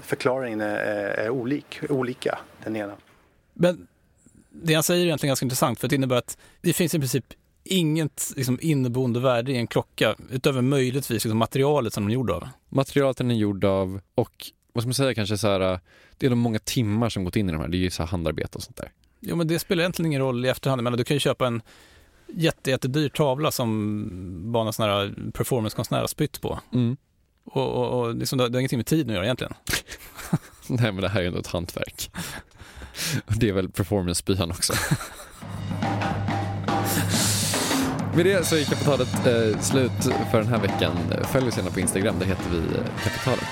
förklaringen 0.00 0.60
är, 0.60 0.76
är 0.76 1.30
olik, 1.30 1.80
olika 1.88 2.38
den 2.64 2.76
ena. 2.76 2.94
Men 3.52 3.86
det 4.50 4.74
han 4.74 4.82
säger 4.82 5.00
är 5.00 5.06
egentligen 5.06 5.30
ganska 5.30 5.44
intressant 5.44 5.80
för 5.80 5.88
det 5.88 5.94
innebär 5.94 6.16
att 6.16 6.38
det 6.60 6.72
finns 6.72 6.94
i 6.94 6.98
princip 6.98 7.24
inget 7.66 8.32
liksom, 8.36 8.58
inneboende 8.62 9.20
värde 9.20 9.52
i 9.52 9.56
en 9.56 9.66
klocka 9.66 10.16
utöver 10.30 10.62
möjligtvis 10.62 11.24
liksom, 11.24 11.38
materialet 11.38 11.92
som 11.92 12.04
den 12.04 12.10
är 12.10 12.14
gjord 12.14 12.30
av. 12.30 12.48
Materialet 12.68 13.16
den 13.16 13.30
är 13.30 13.34
gjord 13.34 13.64
av 13.64 14.00
och 14.14 14.52
vad 14.72 14.82
ska 14.82 14.88
man 14.88 14.94
säga 14.94 15.14
kanske 15.14 15.38
så 15.38 15.48
här, 15.48 15.80
det 16.18 16.26
är 16.26 16.30
de 16.30 16.38
många 16.38 16.58
timmar 16.58 17.08
som 17.08 17.24
gått 17.24 17.36
in 17.36 17.48
i 17.48 17.52
de 17.52 17.60
här. 17.60 17.68
Det 17.68 17.76
är 17.76 17.78
ju 17.78 17.90
så 17.90 18.02
här 18.02 18.10
handarbete 18.10 18.58
och 18.58 18.62
sånt 18.62 18.76
där. 18.76 18.92
Jo, 19.20 19.36
men 19.36 19.48
det 19.48 19.58
spelar 19.58 19.82
egentligen 19.82 20.06
ingen 20.06 20.20
roll 20.20 20.44
i 20.44 20.48
efterhand. 20.48 20.82
Men 20.82 20.96
du 20.96 21.04
kan 21.04 21.14
ju 21.14 21.20
köpa 21.20 21.46
en 21.46 21.62
jätte, 22.26 22.70
jättedyr 22.70 23.08
tavla 23.08 23.50
som 23.50 24.52
bara 24.52 24.72
sån 24.72 24.88
här 24.88 25.14
performancekonstnär 25.32 26.00
har 26.00 26.06
spytt 26.06 26.40
på. 26.40 26.60
Mm. 26.72 26.96
Och, 27.44 27.68
och, 27.68 28.00
och 28.00 28.14
liksom, 28.14 28.38
det 28.38 28.44
har 28.44 28.58
ingenting 28.58 28.78
med 28.78 28.86
tiden 28.86 29.10
att 29.10 29.14
göra 29.14 29.24
egentligen. 29.24 29.54
Nej 30.68 30.92
men 30.92 31.00
det 31.00 31.08
här 31.08 31.18
är 31.18 31.22
ju 31.22 31.28
ändå 31.28 31.40
ett 31.40 31.46
hantverk. 31.46 32.10
Och 33.26 33.38
det 33.38 33.48
är 33.48 33.52
väl 33.52 33.68
performance-spyan 33.68 34.50
också. 34.50 34.72
Med 38.16 38.26
det 38.26 38.46
så 38.46 38.56
är 38.56 38.64
kapitalet 38.64 39.26
eh, 39.26 39.60
slut 39.60 39.92
för 40.30 40.38
den 40.38 40.48
här 40.48 40.58
veckan. 40.58 40.96
Följ 41.32 41.48
oss 41.48 41.56
gärna 41.56 41.70
på 41.70 41.80
Instagram, 41.80 42.18
där 42.18 42.26
heter 42.26 42.50
vi 42.50 42.58
eh, 42.58 42.84
Kapitalet. 43.04 43.44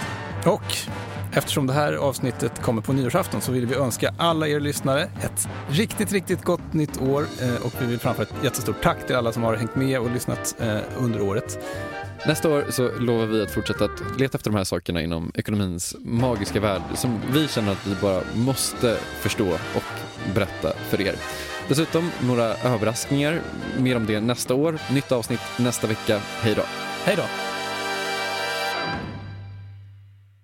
Och 0.46 0.76
eftersom 1.32 1.66
det 1.66 1.72
här 1.72 1.92
avsnittet 1.92 2.62
kommer 2.62 2.82
på 2.82 2.92
nyårsafton 2.92 3.40
så 3.40 3.52
vill 3.52 3.66
vi 3.66 3.74
önska 3.74 4.14
alla 4.18 4.48
er 4.48 4.60
lyssnare 4.60 5.02
ett 5.02 5.48
riktigt, 5.68 6.12
riktigt 6.12 6.44
gott 6.44 6.72
nytt 6.72 7.02
år. 7.02 7.26
Eh, 7.42 7.66
och 7.66 7.72
vi 7.80 7.86
vill 7.86 7.98
framföra 7.98 8.22
ett 8.26 8.44
jättestort 8.44 8.82
tack 8.82 9.06
till 9.06 9.16
alla 9.16 9.32
som 9.32 9.42
har 9.42 9.56
hängt 9.56 9.76
med 9.76 10.00
och 10.00 10.10
lyssnat 10.10 10.56
eh, 10.60 10.78
under 10.98 11.22
året. 11.22 11.58
Nästa 12.26 12.50
år 12.50 12.64
så 12.70 12.90
lovar 12.98 13.26
vi 13.26 13.42
att 13.42 13.50
fortsätta 13.50 13.84
att 13.84 14.18
leta 14.18 14.38
efter 14.38 14.50
de 14.50 14.56
här 14.56 14.64
sakerna 14.64 15.02
inom 15.02 15.32
ekonomins 15.34 15.96
magiska 16.00 16.60
värld 16.60 16.82
som 16.94 17.20
vi 17.32 17.48
känner 17.48 17.72
att 17.72 17.86
vi 17.86 17.94
bara 17.94 18.22
måste 18.34 18.96
förstå 19.20 19.48
och 19.48 20.34
berätta 20.34 20.72
för 20.90 21.00
er. 21.00 21.14
Dessutom 21.68 22.10
några 22.22 22.44
överraskningar, 22.44 23.40
mer 23.78 23.96
om 23.96 24.06
det 24.06 24.20
nästa 24.20 24.54
år. 24.54 24.78
Nytt 24.92 25.12
avsnitt 25.12 25.40
nästa 25.58 25.86
vecka. 25.86 26.20
Hej 26.42 26.54
då! 26.54 26.62
Hej 27.04 27.16
då! 27.16 27.53